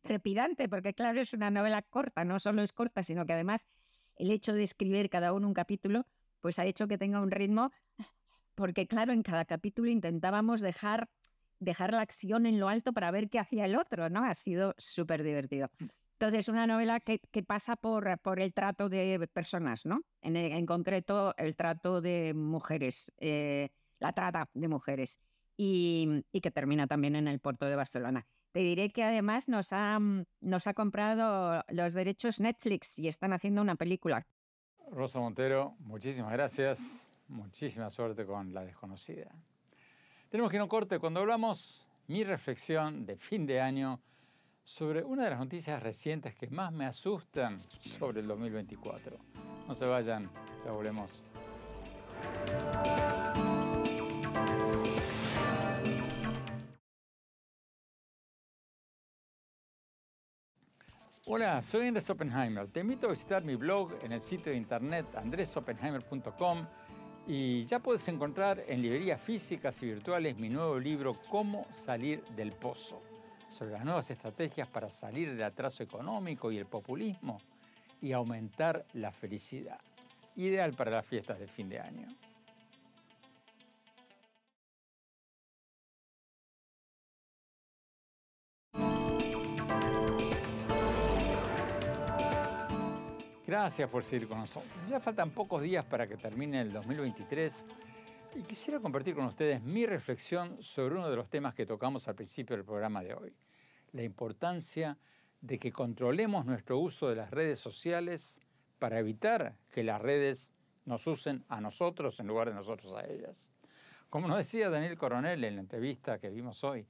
trepidante, 0.00 0.66
porque 0.66 0.94
claro, 0.94 1.20
es 1.20 1.34
una 1.34 1.50
novela 1.50 1.82
corta, 1.82 2.24
no 2.24 2.38
solo 2.38 2.62
es 2.62 2.72
corta, 2.72 3.02
sino 3.02 3.26
que 3.26 3.34
además 3.34 3.68
el 4.16 4.30
hecho 4.30 4.54
de 4.54 4.62
escribir 4.62 5.10
cada 5.10 5.34
uno 5.34 5.46
un 5.46 5.52
capítulo, 5.52 6.06
pues 6.40 6.58
ha 6.58 6.64
hecho 6.64 6.88
que 6.88 6.96
tenga 6.96 7.20
un 7.20 7.30
ritmo, 7.30 7.70
porque 8.54 8.86
claro, 8.86 9.12
en 9.12 9.22
cada 9.22 9.44
capítulo 9.44 9.90
intentábamos 9.90 10.62
dejar, 10.62 11.10
dejar 11.58 11.92
la 11.92 12.00
acción 12.00 12.46
en 12.46 12.58
lo 12.58 12.70
alto 12.70 12.94
para 12.94 13.10
ver 13.10 13.28
qué 13.28 13.38
hacía 13.38 13.66
el 13.66 13.76
otro, 13.76 14.08
¿no? 14.08 14.24
Ha 14.24 14.34
sido 14.36 14.74
súper 14.78 15.22
divertido. 15.22 15.70
Entonces, 16.18 16.48
una 16.48 16.66
novela 16.66 16.98
que, 16.98 17.20
pasa 17.46 17.76
por, 17.76 18.18
por, 18.20 18.40
el 18.40 18.54
trato 18.54 18.88
de 18.88 19.28
personas, 19.30 19.84
¿no? 19.84 20.00
En, 20.22 20.64
concreto, 20.64 21.34
el 21.36 21.56
trato 21.56 22.00
de 22.00 22.32
mujeres, 22.32 23.12
eh, 23.18 23.68
la 23.98 24.14
trata 24.14 24.48
de 24.54 24.68
mujeres, 24.68 25.20
y, 25.64 26.40
que 26.40 26.50
termina 26.50 26.86
también 26.86 27.14
en 27.14 27.28
el 27.28 27.38
puerto 27.38 27.66
de 27.66 27.76
Barcelona. 27.76 28.26
Te 28.50 28.60
diré 28.60 28.90
que 28.90 29.04
además 29.04 29.48
nos 29.48 29.72
ha, 29.72 29.98
nos 30.40 30.66
ha 30.66 30.74
comprado 30.74 31.64
los 31.68 31.94
derechos 31.94 32.40
Netflix 32.40 32.98
y 32.98 33.08
están 33.08 33.32
haciendo 33.32 33.62
una 33.62 33.76
película. 33.76 34.26
Rosa 34.90 35.20
Montero, 35.20 35.76
muchísimas 35.78 36.32
gracias. 36.32 36.80
Muchísima 37.28 37.88
suerte 37.88 38.26
con 38.26 38.52
La 38.52 38.64
desconocida. 38.64 39.30
Tenemos 40.28 40.50
que 40.50 40.56
ir 40.56 40.60
a 40.60 40.64
un 40.64 40.68
corte 40.68 40.98
cuando 40.98 41.20
hablamos 41.20 41.86
mi 42.08 42.24
reflexión 42.24 43.06
de 43.06 43.16
fin 43.16 43.46
de 43.46 43.60
año 43.60 44.00
sobre 44.64 45.02
una 45.04 45.24
de 45.24 45.30
las 45.30 45.38
noticias 45.38 45.82
recientes 45.82 46.34
que 46.34 46.48
más 46.48 46.72
me 46.72 46.86
asustan 46.86 47.58
sobre 47.80 48.20
el 48.20 48.26
2024. 48.26 49.16
No 49.68 49.74
se 49.74 49.86
vayan, 49.86 50.28
ya 50.64 50.72
volvemos. 50.72 51.22
Hola, 61.24 61.62
soy 61.62 61.86
Andrés 61.86 62.10
Oppenheimer. 62.10 62.66
Te 62.66 62.80
invito 62.80 63.06
a 63.06 63.10
visitar 63.10 63.44
mi 63.44 63.54
blog 63.54 63.92
en 64.02 64.10
el 64.10 64.20
sitio 64.20 64.50
de 64.50 64.58
internet 64.58 65.06
andresoppenheimer.com 65.14 66.66
y 67.28 67.64
ya 67.66 67.78
puedes 67.78 68.08
encontrar 68.08 68.64
en 68.66 68.82
librerías 68.82 69.20
físicas 69.20 69.80
y 69.84 69.86
virtuales 69.86 70.40
mi 70.40 70.48
nuevo 70.48 70.80
libro 70.80 71.14
Cómo 71.30 71.64
salir 71.70 72.24
del 72.34 72.50
pozo, 72.50 73.00
sobre 73.48 73.70
las 73.70 73.84
nuevas 73.84 74.10
estrategias 74.10 74.66
para 74.66 74.90
salir 74.90 75.30
del 75.30 75.44
atraso 75.44 75.84
económico 75.84 76.50
y 76.50 76.58
el 76.58 76.66
populismo 76.66 77.38
y 78.00 78.10
aumentar 78.10 78.84
la 78.94 79.12
felicidad. 79.12 79.78
Ideal 80.34 80.72
para 80.72 80.90
las 80.90 81.06
fiestas 81.06 81.38
de 81.38 81.46
fin 81.46 81.68
de 81.68 81.78
año. 81.78 82.08
Gracias 93.52 93.90
por 93.90 94.02
seguir 94.02 94.28
con 94.28 94.38
nosotros. 94.38 94.72
Ya 94.88 94.98
faltan 94.98 95.28
pocos 95.28 95.60
días 95.60 95.84
para 95.84 96.06
que 96.06 96.16
termine 96.16 96.62
el 96.62 96.72
2023 96.72 97.64
y 98.36 98.42
quisiera 98.44 98.80
compartir 98.80 99.14
con 99.14 99.26
ustedes 99.26 99.60
mi 99.60 99.84
reflexión 99.84 100.62
sobre 100.62 100.94
uno 100.94 101.10
de 101.10 101.16
los 101.16 101.28
temas 101.28 101.52
que 101.52 101.66
tocamos 101.66 102.08
al 102.08 102.14
principio 102.14 102.56
del 102.56 102.64
programa 102.64 103.02
de 103.02 103.12
hoy, 103.12 103.36
la 103.92 104.04
importancia 104.04 104.96
de 105.42 105.58
que 105.58 105.70
controlemos 105.70 106.46
nuestro 106.46 106.78
uso 106.78 107.10
de 107.10 107.16
las 107.16 107.30
redes 107.30 107.58
sociales 107.58 108.40
para 108.78 108.98
evitar 108.98 109.54
que 109.70 109.84
las 109.84 110.00
redes 110.00 110.50
nos 110.86 111.06
usen 111.06 111.44
a 111.50 111.60
nosotros 111.60 112.18
en 112.20 112.28
lugar 112.28 112.48
de 112.48 112.54
nosotros 112.54 112.94
a 112.94 113.04
ellas. 113.04 113.52
Como 114.08 114.28
nos 114.28 114.38
decía 114.38 114.70
Daniel 114.70 114.96
Coronel 114.96 115.44
en 115.44 115.56
la 115.56 115.60
entrevista 115.60 116.18
que 116.18 116.30
vimos 116.30 116.64
hoy, 116.64 116.86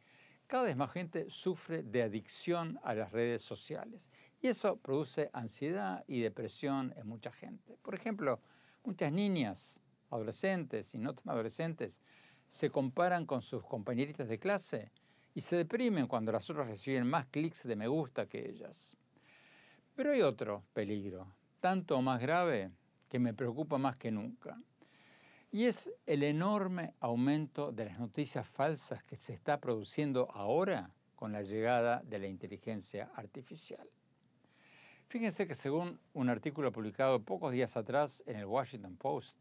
cada 0.47 0.63
vez 0.63 0.77
más 0.77 0.93
gente 0.93 1.29
sufre 1.29 1.83
de 1.83 2.05
adicción 2.05 2.79
a 2.85 2.95
las 2.95 3.11
redes 3.11 3.43
sociales 3.43 4.09
y 4.43 4.49
eso 4.49 4.77
produce 4.77 5.31
ansiedad 5.33 6.05
y 6.09 6.21
depresión 6.21 6.93
en 6.97 7.07
mucha 7.07 7.31
gente. 7.31 7.79
Por 7.81 7.95
ejemplo, 7.95 8.41
muchas 8.85 9.13
niñas, 9.13 9.81
adolescentes 10.11 10.95
y 10.95 10.99
no 10.99 11.15
tan 11.15 11.33
adolescentes 11.33 12.03
se 12.49 12.69
comparan 12.69 13.25
con 13.25 13.41
sus 13.41 13.65
compañeritas 13.65 14.29
de 14.29 14.41
clase 14.41 14.91
y 15.33 15.41
se 15.43 15.57
deprimen 15.57 16.09
cuando 16.09 16.33
las 16.33 16.51
otras 16.51 16.67
reciben 16.67 17.07
más 17.07 17.27
clics 17.27 17.63
de 17.63 17.77
me 17.77 17.87
gusta 17.87 18.27
que 18.27 18.51
ellas. 18.51 18.97
Pero 19.95 20.11
hay 20.11 20.23
otro 20.23 20.65
peligro, 20.75 21.33
tanto 21.61 22.03
más 22.03 22.21
grave, 22.21 22.73
que 23.09 23.21
me 23.21 23.35
preocupa 23.35 23.79
más 23.79 23.97
que 23.97 24.11
nunca. 24.11 24.61
Y 25.53 25.67
es 25.67 25.93
el 26.07 26.23
enorme 26.25 26.95
aumento 26.99 27.71
de 27.71 27.85
las 27.85 27.99
noticias 27.99 28.49
falsas 28.49 29.05
que 29.05 29.17
se 29.17 29.35
está 29.35 29.61
produciendo 29.61 30.29
ahora 30.33 30.91
con 31.15 31.31
la 31.31 31.43
llegada 31.43 32.03
de 32.05 32.19
la 32.19 32.27
inteligencia 32.27 33.11
artificial. 33.15 33.87
Fíjense 35.13 35.47
que 35.47 35.55
según 35.55 36.01
un 36.15 36.31
artículo 36.31 36.73
publicado 36.73 37.23
pocos 37.23 37.53
días 37.53 37.77
atrás 37.77 38.25
en 38.27 38.37
el 38.37 38.47
Washington 38.47 38.97
Post, 38.97 39.37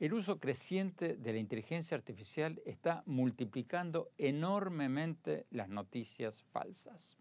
el 0.00 0.12
uso 0.12 0.40
creciente 0.40 1.14
de 1.14 1.32
la 1.32 1.38
inteligencia 1.38 1.96
artificial 1.96 2.60
está 2.66 3.04
multiplicando 3.06 4.10
enormemente 4.18 5.46
las 5.52 5.68
noticias 5.68 6.42
falsas, 6.50 7.16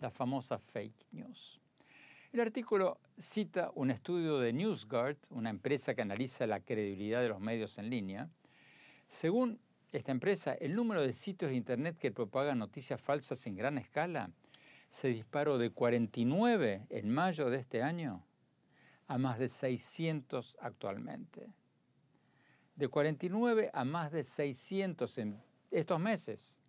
la 0.00 0.10
famosa 0.10 0.58
fake 0.58 1.06
news. 1.12 1.60
El 2.32 2.40
artículo 2.40 2.98
cita 3.16 3.70
un 3.76 3.92
estudio 3.92 4.40
de 4.40 4.52
NewsGuard, 4.52 5.18
una 5.30 5.50
empresa 5.50 5.94
que 5.94 6.02
analiza 6.02 6.48
la 6.48 6.58
credibilidad 6.58 7.22
de 7.22 7.28
los 7.28 7.38
medios 7.38 7.78
en 7.78 7.90
línea. 7.90 8.28
Según 9.06 9.60
esta 9.92 10.10
empresa, 10.10 10.54
el 10.54 10.74
número 10.74 11.00
de 11.00 11.12
sitios 11.12 11.52
de 11.52 11.56
Internet 11.56 11.96
que 11.96 12.10
propagan 12.10 12.58
noticias 12.58 13.00
falsas 13.00 13.46
en 13.46 13.54
gran 13.54 13.78
escala 13.78 14.32
se 14.94 15.08
disparó 15.08 15.58
de 15.58 15.70
49 15.70 16.86
en 16.88 17.10
mayo 17.10 17.50
de 17.50 17.58
este 17.58 17.82
año 17.82 18.24
a 19.08 19.18
más 19.18 19.40
de 19.40 19.48
600 19.48 20.56
actualmente. 20.60 21.52
De 22.76 22.86
49 22.86 23.70
a 23.74 23.84
más 23.84 24.12
de 24.12 24.22
600 24.22 25.18
en 25.18 25.42
estos 25.72 25.98
meses. 25.98 26.60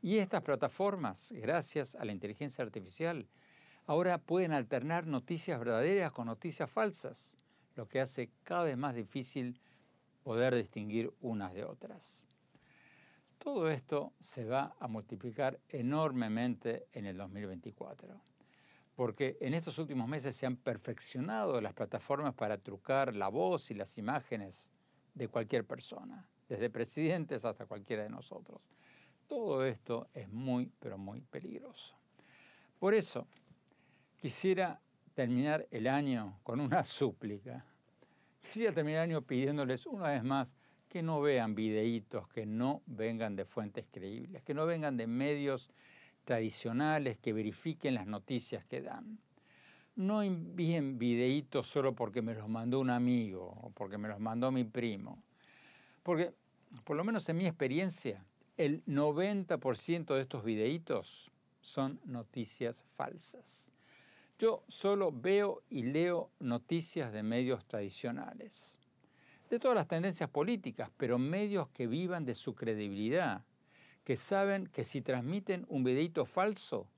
Y 0.00 0.16
estas 0.16 0.42
plataformas, 0.42 1.32
gracias 1.36 1.94
a 1.96 2.06
la 2.06 2.12
inteligencia 2.12 2.64
artificial, 2.64 3.28
ahora 3.84 4.16
pueden 4.16 4.52
alternar 4.52 5.06
noticias 5.06 5.58
verdaderas 5.58 6.12
con 6.12 6.26
noticias 6.26 6.70
falsas, 6.70 7.36
lo 7.76 7.86
que 7.86 8.00
hace 8.00 8.30
cada 8.42 8.64
vez 8.64 8.78
más 8.78 8.94
difícil 8.94 9.60
poder 10.22 10.54
distinguir 10.54 11.12
unas 11.20 11.52
de 11.52 11.64
otras. 11.64 12.29
Todo 13.42 13.70
esto 13.70 14.12
se 14.20 14.44
va 14.44 14.76
a 14.78 14.86
multiplicar 14.86 15.58
enormemente 15.70 16.88
en 16.92 17.06
el 17.06 17.16
2024, 17.16 18.20
porque 18.94 19.38
en 19.40 19.54
estos 19.54 19.78
últimos 19.78 20.06
meses 20.06 20.36
se 20.36 20.44
han 20.44 20.56
perfeccionado 20.56 21.58
las 21.62 21.72
plataformas 21.72 22.34
para 22.34 22.58
trucar 22.58 23.16
la 23.16 23.28
voz 23.28 23.70
y 23.70 23.74
las 23.74 23.96
imágenes 23.96 24.70
de 25.14 25.28
cualquier 25.28 25.64
persona, 25.64 26.28
desde 26.50 26.68
presidentes 26.68 27.46
hasta 27.46 27.64
cualquiera 27.64 28.02
de 28.02 28.10
nosotros. 28.10 28.70
Todo 29.26 29.64
esto 29.64 30.08
es 30.12 30.28
muy, 30.28 30.70
pero 30.78 30.98
muy 30.98 31.22
peligroso. 31.22 31.96
Por 32.78 32.92
eso, 32.92 33.26
quisiera 34.20 34.82
terminar 35.14 35.66
el 35.70 35.86
año 35.86 36.38
con 36.42 36.60
una 36.60 36.84
súplica. 36.84 37.64
Quisiera 38.42 38.74
terminar 38.74 39.04
el 39.04 39.10
año 39.12 39.22
pidiéndoles 39.22 39.86
una 39.86 40.08
vez 40.08 40.22
más 40.22 40.54
que 40.90 41.02
no 41.02 41.20
vean 41.20 41.54
videitos 41.54 42.28
que 42.28 42.44
no 42.44 42.82
vengan 42.84 43.36
de 43.36 43.44
fuentes 43.44 43.86
creíbles, 43.90 44.42
que 44.42 44.54
no 44.54 44.66
vengan 44.66 44.96
de 44.96 45.06
medios 45.06 45.70
tradicionales 46.24 47.16
que 47.16 47.32
verifiquen 47.32 47.94
las 47.94 48.08
noticias 48.08 48.64
que 48.64 48.82
dan. 48.82 49.18
No 49.94 50.20
envíen 50.20 50.98
videitos 50.98 51.68
solo 51.68 51.94
porque 51.94 52.22
me 52.22 52.34
los 52.34 52.48
mandó 52.48 52.80
un 52.80 52.90
amigo 52.90 53.56
o 53.62 53.70
porque 53.70 53.98
me 53.98 54.08
los 54.08 54.18
mandó 54.18 54.50
mi 54.50 54.64
primo. 54.64 55.22
Porque, 56.02 56.32
por 56.84 56.96
lo 56.96 57.04
menos 57.04 57.28
en 57.28 57.36
mi 57.36 57.46
experiencia, 57.46 58.24
el 58.56 58.84
90% 58.86 60.14
de 60.14 60.20
estos 60.20 60.42
videitos 60.42 61.30
son 61.60 62.00
noticias 62.04 62.82
falsas. 62.96 63.70
Yo 64.40 64.64
solo 64.66 65.12
veo 65.12 65.62
y 65.70 65.84
leo 65.84 66.30
noticias 66.40 67.12
de 67.12 67.22
medios 67.22 67.64
tradicionales 67.66 68.79
de 69.50 69.58
todas 69.58 69.74
las 69.74 69.88
tendencias 69.88 70.30
políticas, 70.30 70.90
pero 70.96 71.18
medios 71.18 71.68
que 71.70 71.88
vivan 71.88 72.24
de 72.24 72.34
su 72.34 72.54
credibilidad, 72.54 73.44
que 74.04 74.16
saben 74.16 74.68
que 74.68 74.84
si 74.84 75.02
transmiten 75.02 75.66
un 75.68 75.82
videito 75.82 76.24
falso, 76.24 76.88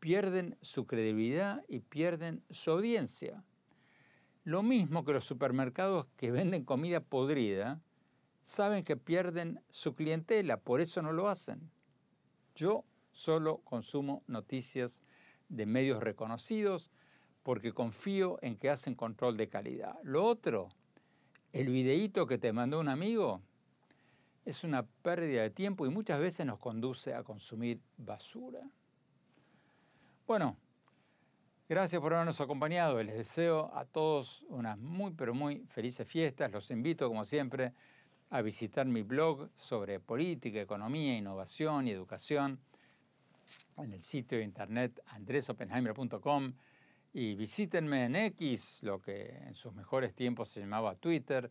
pierden 0.00 0.56
su 0.62 0.86
credibilidad 0.86 1.62
y 1.68 1.80
pierden 1.80 2.42
su 2.50 2.70
audiencia. 2.70 3.44
Lo 4.42 4.62
mismo 4.62 5.04
que 5.04 5.12
los 5.12 5.26
supermercados 5.26 6.06
que 6.16 6.30
venden 6.30 6.64
comida 6.64 7.00
podrida, 7.00 7.82
saben 8.42 8.82
que 8.82 8.96
pierden 8.96 9.60
su 9.68 9.94
clientela, 9.94 10.56
por 10.56 10.80
eso 10.80 11.02
no 11.02 11.12
lo 11.12 11.28
hacen. 11.28 11.70
Yo 12.54 12.84
solo 13.10 13.58
consumo 13.58 14.22
noticias 14.26 15.02
de 15.48 15.66
medios 15.66 16.02
reconocidos 16.02 16.90
porque 17.42 17.72
confío 17.72 18.38
en 18.40 18.56
que 18.56 18.70
hacen 18.70 18.94
control 18.94 19.36
de 19.36 19.48
calidad. 19.48 19.98
Lo 20.02 20.24
otro 20.24 20.70
el 21.60 21.70
videíto 21.70 22.26
que 22.26 22.36
te 22.36 22.52
mandó 22.52 22.78
un 22.80 22.88
amigo 22.88 23.40
es 24.44 24.62
una 24.62 24.84
pérdida 24.84 25.40
de 25.40 25.48
tiempo 25.48 25.86
y 25.86 25.88
muchas 25.88 26.20
veces 26.20 26.44
nos 26.44 26.58
conduce 26.58 27.14
a 27.14 27.22
consumir 27.22 27.80
basura. 27.96 28.60
Bueno, 30.26 30.58
gracias 31.66 32.02
por 32.02 32.12
habernos 32.12 32.42
acompañado. 32.42 33.02
Les 33.02 33.16
deseo 33.16 33.74
a 33.74 33.86
todos 33.86 34.44
unas 34.50 34.76
muy, 34.76 35.12
pero 35.12 35.32
muy 35.32 35.64
felices 35.70 36.06
fiestas. 36.06 36.52
Los 36.52 36.70
invito, 36.70 37.08
como 37.08 37.24
siempre, 37.24 37.72
a 38.28 38.42
visitar 38.42 38.84
mi 38.84 39.00
blog 39.00 39.48
sobre 39.54 39.98
política, 39.98 40.60
economía, 40.60 41.16
innovación 41.16 41.88
y 41.88 41.90
educación. 41.90 42.60
en 43.78 43.94
el 43.94 44.02
sitio 44.02 44.38
de 44.38 44.44
internet 44.44 45.00
andresopenheimer.com 45.06 46.52
y 47.18 47.34
visítenme 47.34 48.04
en 48.04 48.14
X, 48.14 48.80
lo 48.82 49.00
que 49.00 49.38
en 49.46 49.54
sus 49.54 49.72
mejores 49.72 50.14
tiempos 50.14 50.50
se 50.50 50.60
llamaba 50.60 50.96
Twitter, 50.96 51.50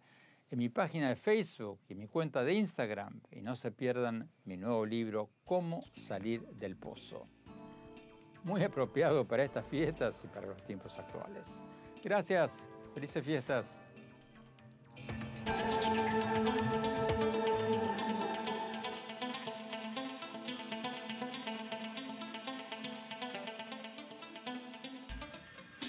en 0.51 0.59
mi 0.59 0.69
página 0.69 1.09
de 1.09 1.15
Facebook 1.15 1.79
y 1.89 1.95
mi 1.95 2.07
cuenta 2.07 2.43
de 2.43 2.53
Instagram. 2.53 3.19
Y 3.31 3.41
no 3.41 3.55
se 3.55 3.71
pierdan 3.71 4.29
mi 4.43 4.57
nuevo 4.57 4.85
libro, 4.85 5.31
Cómo 5.43 5.83
salir 5.95 6.43
del 6.49 6.77
pozo. 6.77 7.27
Muy 8.43 8.61
apropiado 8.61 9.27
para 9.27 9.43
estas 9.43 9.65
fiestas 9.65 10.21
y 10.23 10.27
para 10.27 10.45
los 10.45 10.63
tiempos 10.67 10.99
actuales. 10.99 11.63
Gracias. 12.03 12.53
Felices 12.93 13.25
fiestas. 13.25 13.84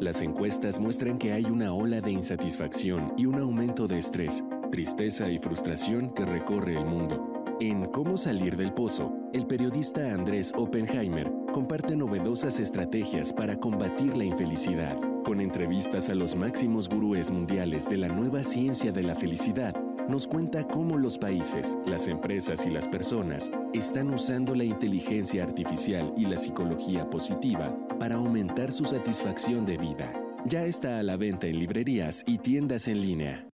Las 0.00 0.22
encuestas 0.22 0.80
muestran 0.80 1.18
que 1.18 1.34
hay 1.34 1.44
una 1.44 1.74
ola 1.74 2.00
de 2.00 2.10
insatisfacción 2.10 3.12
y 3.18 3.26
un 3.26 3.34
aumento 3.34 3.86
de 3.86 3.98
estrés, 3.98 4.42
tristeza 4.70 5.28
y 5.28 5.38
frustración 5.38 6.14
que 6.14 6.24
recorre 6.24 6.78
el 6.78 6.86
mundo. 6.86 7.44
En 7.60 7.84
Cómo 7.84 8.16
salir 8.16 8.56
del 8.56 8.72
pozo, 8.72 9.12
el 9.34 9.46
periodista 9.46 10.14
Andrés 10.14 10.54
Oppenheimer 10.56 11.30
comparte 11.52 11.96
novedosas 11.96 12.58
estrategias 12.60 13.30
para 13.34 13.56
combatir 13.56 14.16
la 14.16 14.24
infelicidad. 14.24 14.96
Con 15.22 15.38
entrevistas 15.38 16.08
a 16.08 16.14
los 16.14 16.34
máximos 16.34 16.88
gurúes 16.88 17.30
mundiales 17.30 17.86
de 17.86 17.98
la 17.98 18.08
nueva 18.08 18.42
ciencia 18.42 18.92
de 18.92 19.02
la 19.02 19.14
felicidad, 19.14 19.74
nos 20.08 20.26
cuenta 20.26 20.66
cómo 20.66 20.96
los 20.96 21.18
países, 21.18 21.76
las 21.86 22.08
empresas 22.08 22.64
y 22.64 22.70
las 22.70 22.88
personas 22.88 23.50
están 23.74 24.14
usando 24.14 24.54
la 24.54 24.64
inteligencia 24.64 25.42
artificial 25.42 26.10
y 26.16 26.24
la 26.24 26.38
psicología 26.38 27.08
positiva 27.10 27.76
para 28.00 28.16
aumentar 28.16 28.72
su 28.72 28.86
satisfacción 28.86 29.66
de 29.66 29.76
vida. 29.76 30.10
Ya 30.46 30.64
está 30.64 30.98
a 30.98 31.02
la 31.02 31.18
venta 31.18 31.46
en 31.46 31.58
librerías 31.58 32.24
y 32.26 32.38
tiendas 32.38 32.88
en 32.88 33.02
línea. 33.02 33.49